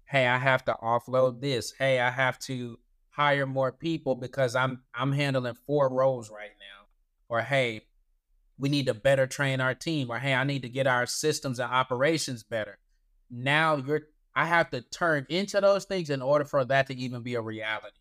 [0.06, 1.74] Hey, I have to offload this.
[1.78, 2.78] Hey, I have to
[3.10, 6.86] hire more people because I'm I'm handling four roles right now.
[7.28, 7.82] Or hey,
[8.56, 10.08] we need to better train our team.
[10.08, 12.78] Or hey, I need to get our systems and operations better.
[13.30, 14.04] Now you're
[14.40, 17.42] I have to turn into those things in order for that to even be a
[17.42, 17.98] reality.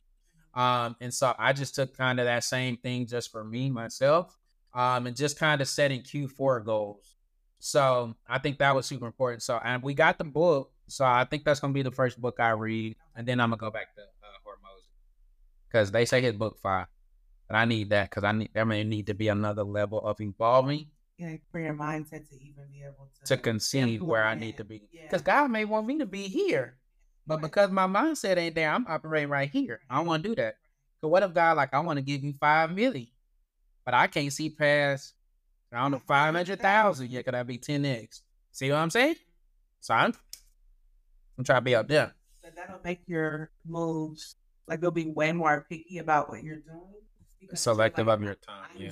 [0.54, 4.38] Um, and so I just took kind of that same thing just for me myself,
[4.74, 7.18] um, and just kind of setting Q4 goals.
[7.60, 9.44] So I think that was super important.
[9.44, 12.40] So and we got the book, so I think that's gonna be the first book
[12.40, 14.88] I read, and then I'm gonna go back to uh, Hormozi
[15.68, 16.88] because they say his book five.
[17.50, 20.22] but I need that because I need there may need to be another level of
[20.22, 20.88] evolving
[21.20, 24.64] Yeah, for your mindset to even be able to to conceive where I need to
[24.64, 24.88] be.
[24.90, 25.02] Yeah.
[25.04, 26.78] Because God may want me to be here,
[27.28, 29.82] but because my mindset ain't there, I'm operating right here.
[29.90, 30.56] I don't want to do that.
[31.02, 33.10] Cause what if God like I want to give you five million,
[33.84, 35.14] but I can't see past
[35.74, 37.10] I don't know five hundred thousand.
[37.10, 37.26] yet?
[37.26, 38.22] could I be ten x?
[38.54, 39.16] See what I'm saying?
[39.82, 40.14] So I'm
[41.38, 42.14] I'm trying to be up there.
[42.42, 47.56] So that'll make your moves like you'll be way more picky about what you're doing.
[47.56, 48.70] Selective like, of your time.
[48.78, 48.92] Yeah.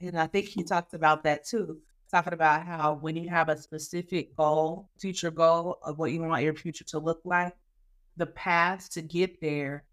[0.00, 1.78] And I think he talked about that too.
[2.10, 6.42] Talking about how when you have a specific goal, future goal of what you want
[6.42, 7.54] your future to look like,
[8.16, 9.84] the path to get there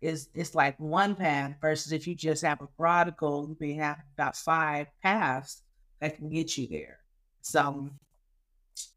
[0.00, 3.74] is it's like one path versus if you just have a broad goal, you may
[3.74, 5.62] have about five paths
[6.00, 6.98] that can get you there.
[7.42, 7.90] So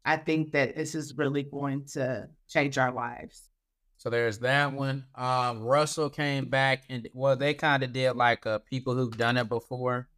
[0.04, 3.48] I think that this is really going to change our lives.
[3.96, 5.04] So there's that one.
[5.14, 9.36] Um, Russell came back and well, they kind of did like uh, people who've done
[9.36, 10.08] it before.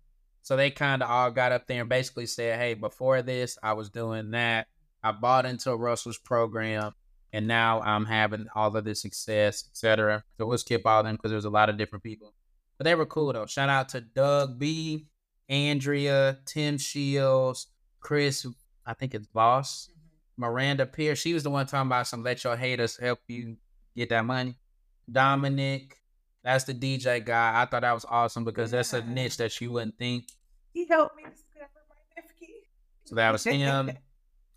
[0.42, 3.72] So they kind of all got up there and basically said, "Hey, before this, I
[3.74, 4.66] was doing that.
[5.02, 6.92] I bought into Russell's program,
[7.32, 11.30] and now I'm having all of this success, etc." So we'll skip all them because
[11.30, 12.34] there's a lot of different people,
[12.78, 13.46] but they were cool though.
[13.46, 15.06] Shout out to Doug B,
[15.48, 17.68] Andrea, Tim Shields,
[18.00, 18.46] Chris.
[18.84, 19.88] I think it's Boss.
[19.88, 19.98] Mm-hmm.
[20.42, 23.56] Miranda Pierce, she was the one talking about some let your haters help you
[23.94, 24.56] get that money.
[25.10, 26.01] Dominic,
[26.44, 27.60] that's the DJ guy.
[27.60, 30.24] I thought that was awesome because that's a niche that you wouldn't think.
[30.72, 32.54] He helped me discover my nephew.
[33.04, 33.92] So that was him.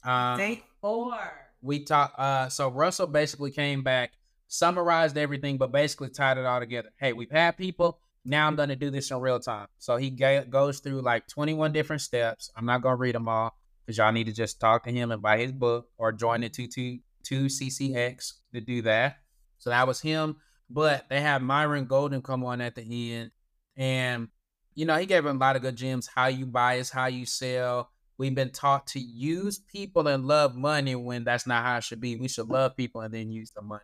[0.04, 1.18] Um, Day four.
[1.64, 2.20] we talked.
[2.20, 4.12] Uh, so Russell basically came back,
[4.48, 6.90] summarized everything, but basically tied it all together.
[7.00, 7.98] Hey, we've had people.
[8.24, 9.66] Now I'm gonna do this in real time.
[9.80, 12.52] So he ga- goes through like 21 different steps.
[12.56, 15.24] I'm not gonna read them all because y'all need to just talk to him and
[15.24, 19.18] buy his book or join the two two two CCX to do that.
[19.58, 20.36] So that was him.
[20.70, 23.32] But they had Myron Golden come on at the end,
[23.78, 24.30] and
[24.74, 26.08] you know he gave him a lot of good gems.
[26.08, 27.90] How you buy is how you sell.
[28.18, 32.00] We've been taught to use people and love money when that's not how it should
[32.00, 32.16] be.
[32.16, 33.84] We should love people and then use the money.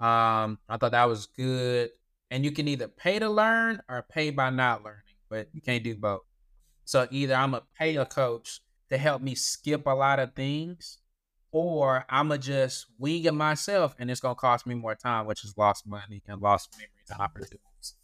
[0.00, 1.90] Um, I thought that was good.
[2.30, 5.84] And you can either pay to learn or pay by not learning, but you can't
[5.84, 6.22] do both.
[6.84, 10.98] So either I'm gonna pay a coach to help me skip a lot of things,
[11.52, 15.44] or I'm gonna just wing it myself, and it's gonna cost me more time, which
[15.44, 17.94] is lost money and lost memories and opportunities.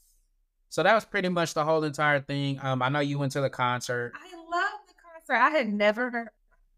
[0.68, 2.58] So that was pretty much the whole entire thing.
[2.62, 4.12] Um, I know you went to the concert.
[4.14, 5.42] I love the concert.
[5.42, 6.28] I had never heard.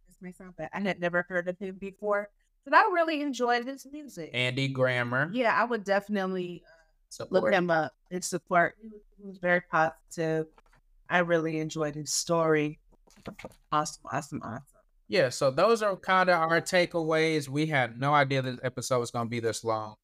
[0.06, 0.70] This may sound bad.
[0.72, 2.28] I had never heard of him before,
[2.64, 4.30] but I really enjoyed his music.
[4.34, 5.30] Andy Grammer.
[5.32, 6.70] Yeah, I would definitely uh,
[7.08, 7.32] Support.
[7.44, 8.76] look him up and support.
[8.82, 10.46] He was very positive.
[11.10, 12.78] I really enjoyed his story.
[13.72, 14.62] Awesome, awesome, awesome.
[15.08, 17.48] Yeah, so those are kind of our takeaways.
[17.48, 19.96] We had no idea this episode was gonna be this long.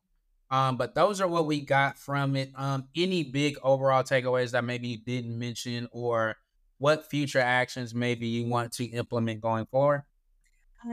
[0.51, 2.51] Um, but those are what we got from it.
[2.55, 6.37] Um, any big overall takeaways that maybe you didn't mention, or
[6.79, 10.05] what future actions maybe you want to implement going forward?
[10.83, 10.87] I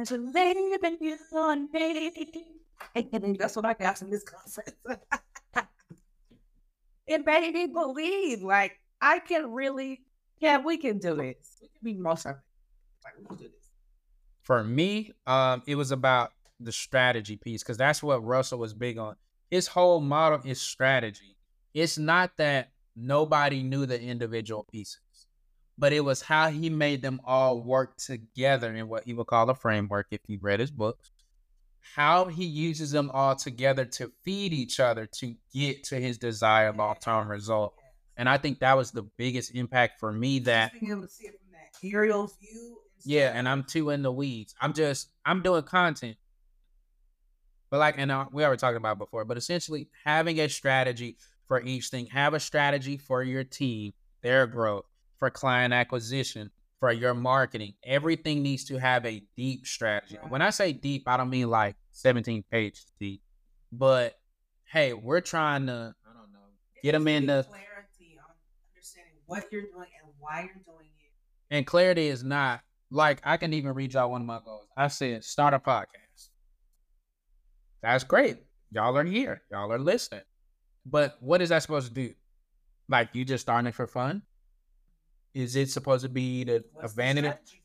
[3.13, 3.37] in you.
[3.37, 4.73] That's what I got from this concert.
[7.07, 10.01] it made me believe, like, I can really,
[10.39, 11.57] yeah, we can do this.
[11.61, 12.41] We can be most of it.
[13.03, 13.60] Like, we can do this.
[14.41, 18.97] For me, um, it was about the strategy piece because that's what Russell was big
[18.97, 19.15] on.
[19.49, 21.35] His whole model is strategy.
[21.73, 25.27] It's not that nobody knew the individual pieces,
[25.77, 29.49] but it was how he made them all work together in what he would call
[29.49, 31.11] a framework if you read his books.
[31.95, 36.77] How he uses them all together to feed each other to get to his desired
[36.77, 37.73] long term result.
[38.15, 41.25] And I think that was the biggest impact for me that being able to see
[41.27, 42.80] it from that aerial view.
[43.03, 44.55] Yeah, and I'm too in the weeds.
[44.61, 46.17] I'm just I'm doing content.
[47.69, 51.17] But like, and uh, we already talked about before, but essentially having a strategy
[51.51, 52.05] for each thing.
[52.05, 53.91] Have a strategy for your team,
[54.21, 54.85] their growth,
[55.17, 56.49] for client acquisition,
[56.79, 57.73] for your marketing.
[57.83, 60.17] Everything needs to have a deep strategy.
[60.29, 63.21] When I say deep, I don't mean like 17 pages deep,
[63.69, 64.17] but
[64.71, 66.39] hey, we're trying to, I don't know,
[66.81, 68.33] get them in the clarity on
[68.73, 71.11] understanding what you're doing and why you're doing it.
[71.53, 72.61] And clarity is not
[72.91, 74.67] like I can even read y'all one of my goals.
[74.77, 76.29] I said start a podcast.
[77.81, 78.37] That's great.
[78.71, 79.41] Y'all are here.
[79.51, 80.21] Y'all are listening.
[80.85, 82.13] But what is that supposed to do?
[82.89, 84.21] Like you just starting it for fun?
[85.33, 87.27] Is it supposed to be the, a the vanity?
[87.27, 87.63] strategy?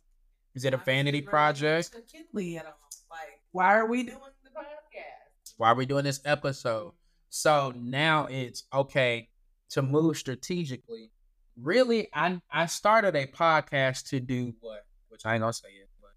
[0.54, 1.90] Is it a vanity project?
[1.92, 2.72] not Kinley at all.
[3.10, 5.52] Like, why are we doing the podcast?
[5.56, 6.92] Why are we doing this episode?
[7.28, 9.28] So now it's okay
[9.70, 11.10] to move strategically.
[11.60, 14.85] Really, I I started a podcast to do what?
[15.16, 16.10] Which I ain't gonna say it, but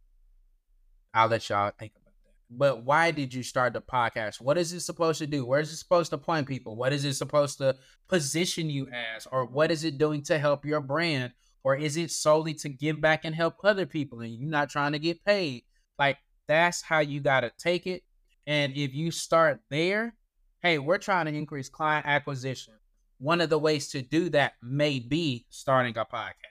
[1.13, 2.33] I'll let y'all think about that.
[2.49, 4.41] But why did you start the podcast?
[4.41, 5.45] What is it supposed to do?
[5.45, 6.75] Where is it supposed to point people?
[6.75, 7.77] What is it supposed to
[8.09, 9.25] position you as?
[9.25, 11.31] Or what is it doing to help your brand?
[11.63, 14.91] Or is it solely to give back and help other people and you're not trying
[14.91, 15.63] to get paid?
[15.97, 16.17] Like
[16.49, 18.03] that's how you gotta take it.
[18.45, 20.13] And if you start there,
[20.61, 22.73] hey, we're trying to increase client acquisition.
[23.17, 26.48] One of the ways to do that may be starting a podcast.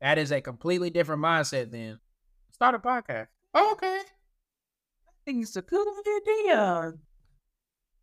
[0.00, 1.98] That is a completely different mindset than
[2.52, 3.28] start a podcast.
[3.54, 4.00] Oh, okay.
[4.00, 5.86] I think it's a good
[6.16, 6.94] idea.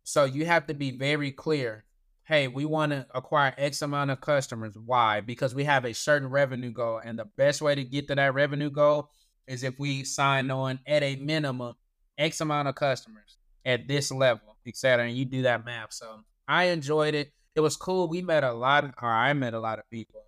[0.04, 1.84] So you have to be very clear.
[2.24, 4.76] Hey, we want to acquire X amount of customers.
[4.76, 5.20] Why?
[5.20, 7.00] Because we have a certain revenue goal.
[7.02, 9.10] And the best way to get to that revenue goal
[9.46, 11.74] is if we sign on at a minimum
[12.18, 15.06] X amount of customers at this level, etc.
[15.06, 15.92] And you do that math.
[15.92, 17.32] So I enjoyed it.
[17.54, 18.08] It was cool.
[18.08, 20.25] We met a lot, of, or I met a lot of people.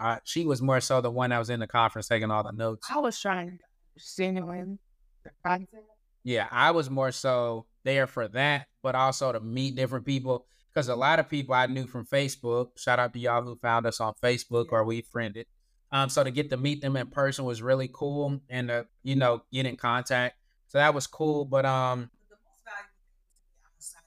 [0.00, 2.52] Uh, she was more so the one that was in the conference taking all the
[2.52, 2.88] notes.
[2.90, 4.78] I was trying to genuine
[5.24, 5.84] the concept.
[6.24, 10.46] Yeah, I was more so there for that, but also to meet different people.
[10.72, 13.86] Because a lot of people I knew from Facebook, shout out to y'all who found
[13.86, 15.46] us on Facebook or we friended.
[15.92, 19.16] Um, so to get to meet them in person was really cool and to, you
[19.16, 20.36] know, get in contact.
[20.68, 21.44] So that was cool.
[21.44, 24.02] But um the most valuable thing to me outside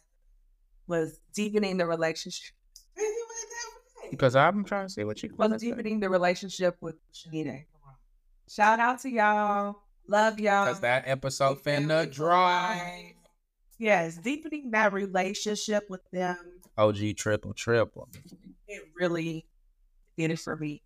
[0.88, 2.56] was deepening the relationship.
[4.12, 7.66] Because I'm trying to see what you was deepening the relationship with Shanita.
[8.50, 9.76] Shout out to y'all.
[10.08, 10.66] Love y'all.
[10.66, 13.16] because that episode finna dry.
[13.80, 16.38] Yes, deepening that relationship with them.
[16.78, 18.10] OG triple triple.
[18.68, 19.46] It really
[20.18, 20.82] did it for me.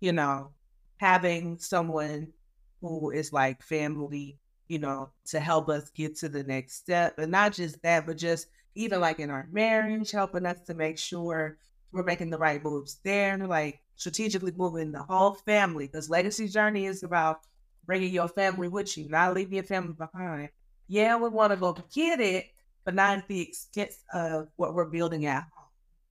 [0.00, 0.52] You know,
[0.98, 2.32] having someone
[2.80, 4.38] who is like family,
[4.68, 7.18] you know, to help us get to the next step.
[7.18, 10.98] And not just that, but just even like in our marriage, helping us to make
[10.98, 11.58] sure
[11.92, 15.86] we're making the right moves there, And like strategically moving the whole family.
[15.86, 17.40] Because legacy journey is about
[17.86, 20.50] bringing your family with you, not leaving your family behind.
[20.88, 22.46] Yeah, we want to go get it,
[22.84, 25.68] but not at the expense of what we're building at home.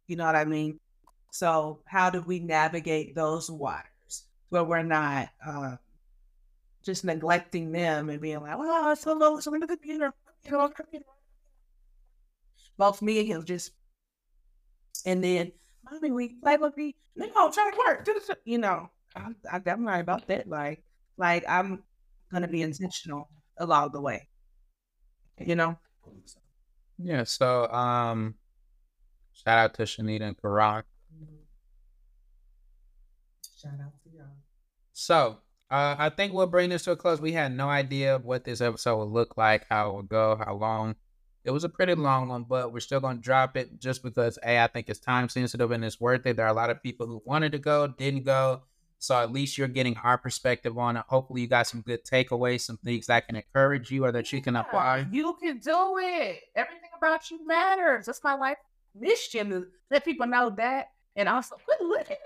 [0.07, 0.79] You know what I mean?
[1.31, 5.77] So, how do we navigate those waters where we're not uh,
[6.83, 10.13] just neglecting them and being like, "Well, it's so low, so in the computer."
[12.77, 13.71] Both me and him just,
[15.05, 15.51] and then,
[15.91, 16.95] mommy, we play with me.
[17.15, 18.07] No, try to work,
[18.45, 20.47] you know, I'm, I'm right about that.
[20.47, 20.83] Like,
[21.17, 21.83] like I'm
[22.31, 24.27] gonna be intentional along the way.
[25.39, 25.77] You know.
[26.97, 27.23] Yeah.
[27.23, 28.35] So, um,
[29.33, 30.83] shout out to Shanita and Karan.
[33.61, 34.25] Shout out to y'all.
[34.93, 35.37] So,
[35.69, 37.19] uh, I think we'll bring this to a close.
[37.19, 40.55] We had no idea what this episode would look like, how it would go, how
[40.55, 40.95] long.
[41.47, 44.37] It was a pretty long one, but we're still going to drop it just because,
[44.43, 46.35] A, I think it's time sensitive and it's worth it.
[46.35, 48.63] There are a lot of people who wanted to go, didn't go.
[48.99, 51.05] So at least you're getting our perspective on it.
[51.07, 54.41] Hopefully, you got some good takeaways, some things that can encourage you or that you
[54.41, 55.05] can apply.
[55.09, 56.39] You can do it.
[56.53, 58.07] Everything about you matters.
[58.07, 58.57] That's my life
[58.93, 60.89] mission to let people know that.
[61.15, 62.17] And also, look at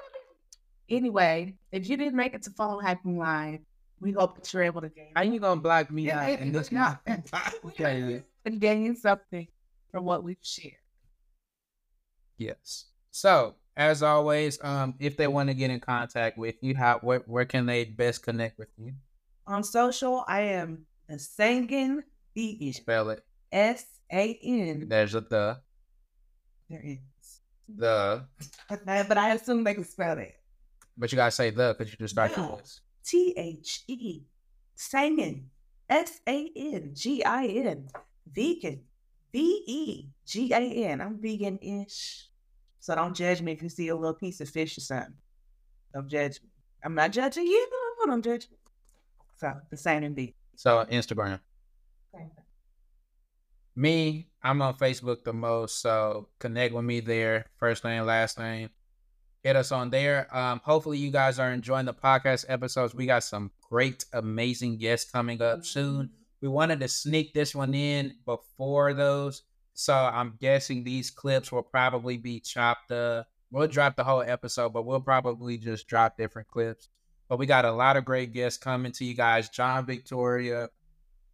[0.90, 3.60] Anyway, if you didn't make it to Funnel Hacking Live,
[4.00, 5.12] we hope that you're able to gain.
[5.16, 6.98] Are you gonna block me Yeah, out it- in this no.
[7.66, 8.24] okay.
[8.46, 9.48] And gain something
[9.92, 10.76] from what we've shared.
[12.38, 12.86] Yes.
[13.12, 17.20] So as always, um, if they want to get in contact with you, how where,
[17.28, 18.94] where can they best connect with you?
[19.48, 23.24] On social, I am the Sangin B Spell it.
[23.52, 24.88] S A N.
[24.88, 25.60] There's a the
[26.70, 26.98] There is.
[27.68, 28.26] the,
[28.70, 30.36] But I, assume they can spell it.
[30.98, 32.48] but you gotta say the because you just start Yeah.
[32.48, 32.82] your voice.
[33.04, 34.22] T H E.
[34.78, 35.44] Sangin.
[35.90, 37.90] S A N G I N.
[38.34, 38.84] Vegan.
[39.34, 41.02] V E G A N.
[41.02, 42.28] I'm vegan ish.
[42.80, 45.14] So don't judge me if you see a little piece of fish or something.
[45.94, 46.50] Don't judge me.
[46.84, 47.68] I'm not judging you.
[48.00, 48.58] But don't judge me.
[49.38, 50.36] So the same and B.
[50.56, 51.40] So Instagram.
[53.76, 57.46] Me, I'm on Facebook the most, so connect with me there.
[57.58, 58.70] First name, last name.
[59.44, 60.28] Hit us on there.
[60.36, 62.94] Um, hopefully you guys are enjoying the podcast episodes.
[62.94, 66.12] We got some great, amazing guests coming up soon.
[66.42, 69.44] We wanted to sneak this one in before those.
[69.74, 73.28] So I'm guessing these clips will probably be chopped up.
[73.52, 76.90] We'll drop the whole episode, but we'll probably just drop different clips.
[77.30, 79.50] But we got a lot of great guests coming to you guys.
[79.50, 80.70] John Victoria,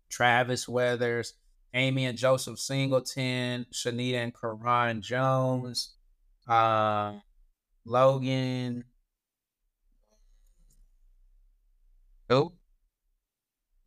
[0.10, 1.34] Travis Weathers,
[1.74, 5.96] Amy and Joseph Singleton, Shanita and Karan Jones,
[6.48, 7.14] uh,
[7.86, 8.84] Logan.
[12.30, 12.54] Who?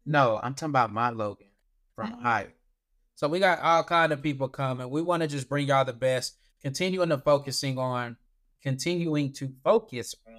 [0.06, 1.48] No, I'm talking about my Logan
[1.94, 2.22] from Oh.
[2.22, 2.56] Hype.
[3.14, 4.88] So we got all kind of people coming.
[4.88, 8.16] We want to just bring y'all the best, continuing to focusing on,
[8.62, 10.34] continuing to focus on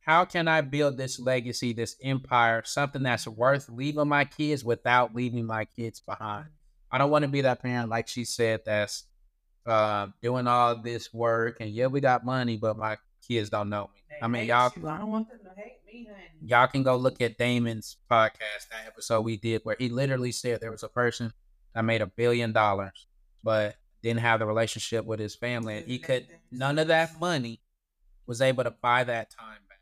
[0.00, 5.14] how can I build this legacy, this empire, something that's worth leaving my kids without
[5.14, 6.46] leaving my kids behind.
[6.90, 9.04] I don't want to be that parent, like she said, that's
[9.66, 13.88] uh, doing all this work and yeah, we got money, but my kids don't know
[13.94, 14.16] me.
[14.20, 15.38] I mean, y'all I don't want them
[16.42, 20.60] y'all can go look at Damon's podcast, that episode we did where he literally said
[20.60, 21.32] there was a person
[21.74, 23.06] that made a billion dollars,
[23.42, 25.78] but didn't have the relationship with his family.
[25.78, 27.60] And he could, none of that money
[28.26, 29.80] was able to buy that time back.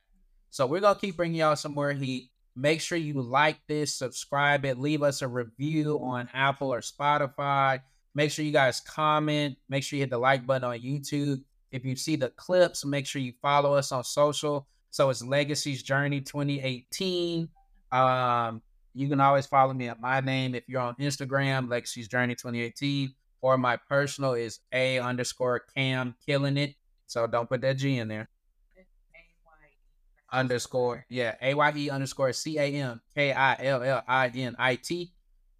[0.51, 2.31] So we're going to keep bringing y'all some more heat.
[2.55, 7.81] Make sure you like this, subscribe it, leave us a review on Apple or Spotify.
[8.15, 9.57] Make sure you guys comment.
[9.69, 11.43] Make sure you hit the like button on YouTube.
[11.71, 14.67] If you see the clips, make sure you follow us on social.
[14.93, 17.49] So it's Legacy's Journey 2018.
[17.91, 18.61] Um,
[18.95, 23.15] you can always follow me at my name if you're on Instagram, Legacy's Journey 2018,
[23.41, 26.75] or my personal is A underscore Cam Killing It.
[27.07, 28.29] So don't put that G in there.
[28.77, 30.39] A-Y-E.
[30.39, 34.55] Underscore, yeah, A Y E underscore C A M K I L L I N
[34.59, 35.11] I T.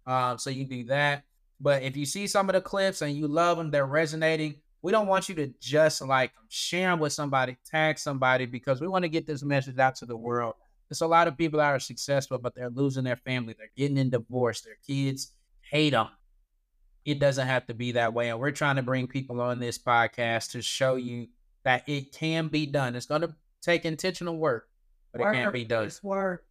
[0.05, 1.23] Um, so you can do that.
[1.59, 4.61] But if you see some of the clips and you love them, they're resonating.
[4.83, 8.87] We don't want you to just like share them with somebody, tag somebody, because we
[8.87, 10.55] want to get this message out to the world.
[10.89, 13.55] There's a lot of people that are successful, but they're losing their family.
[13.57, 14.61] They're getting in divorce.
[14.61, 15.31] Their kids
[15.61, 16.09] hate them.
[17.05, 18.29] It doesn't have to be that way.
[18.29, 21.27] And we're trying to bring people on this podcast to show you
[21.63, 22.95] that it can be done.
[22.95, 24.67] It's going to take intentional work,
[25.13, 25.85] but it can be done.
[25.85, 26.45] It's work.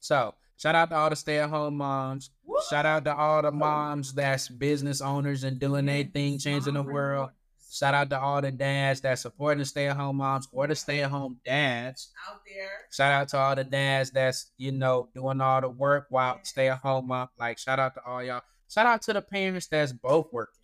[0.00, 2.30] So, shout out to all the stay at home moms.
[2.68, 6.82] Shout out to all the moms that's business owners and doing their thing, changing the
[6.82, 7.30] world.
[7.72, 10.74] Shout out to all the dads that supporting the stay at home moms or the
[10.74, 12.10] stay at home dads.
[12.28, 12.68] out there.
[12.90, 16.68] Shout out to all the dads that's, you know, doing all the work while stay
[16.68, 17.28] at home mom.
[17.38, 18.42] Like, shout out to all y'all.
[18.68, 20.54] Shout out to the parents that's both working.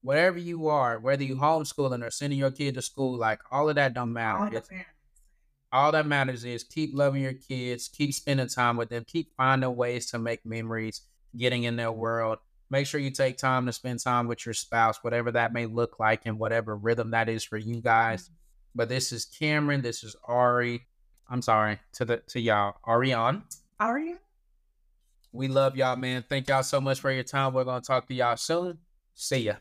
[0.00, 3.74] Whatever you are, whether you homeschooling or sending your kid to school, like all of
[3.76, 4.38] that don't matter.
[4.38, 4.68] All It's-
[5.70, 9.74] all that matters is keep loving your kids, keep spending time with them, keep finding
[9.76, 11.02] ways to make memories,
[11.36, 12.38] getting in their world.
[12.72, 16.00] Make sure you take time to spend time with your spouse, whatever that may look
[16.00, 18.24] like and whatever rhythm that is for you guys.
[18.24, 18.34] Mm-hmm.
[18.74, 20.86] But this is Cameron, this is Ari.
[21.28, 22.76] I'm sorry to the to y'all.
[22.88, 23.42] Ariane.
[23.78, 24.16] Are you?
[25.32, 26.24] We love y'all, man.
[26.26, 27.52] Thank y'all so much for your time.
[27.52, 28.78] We're gonna talk to y'all soon.
[29.14, 29.56] See ya.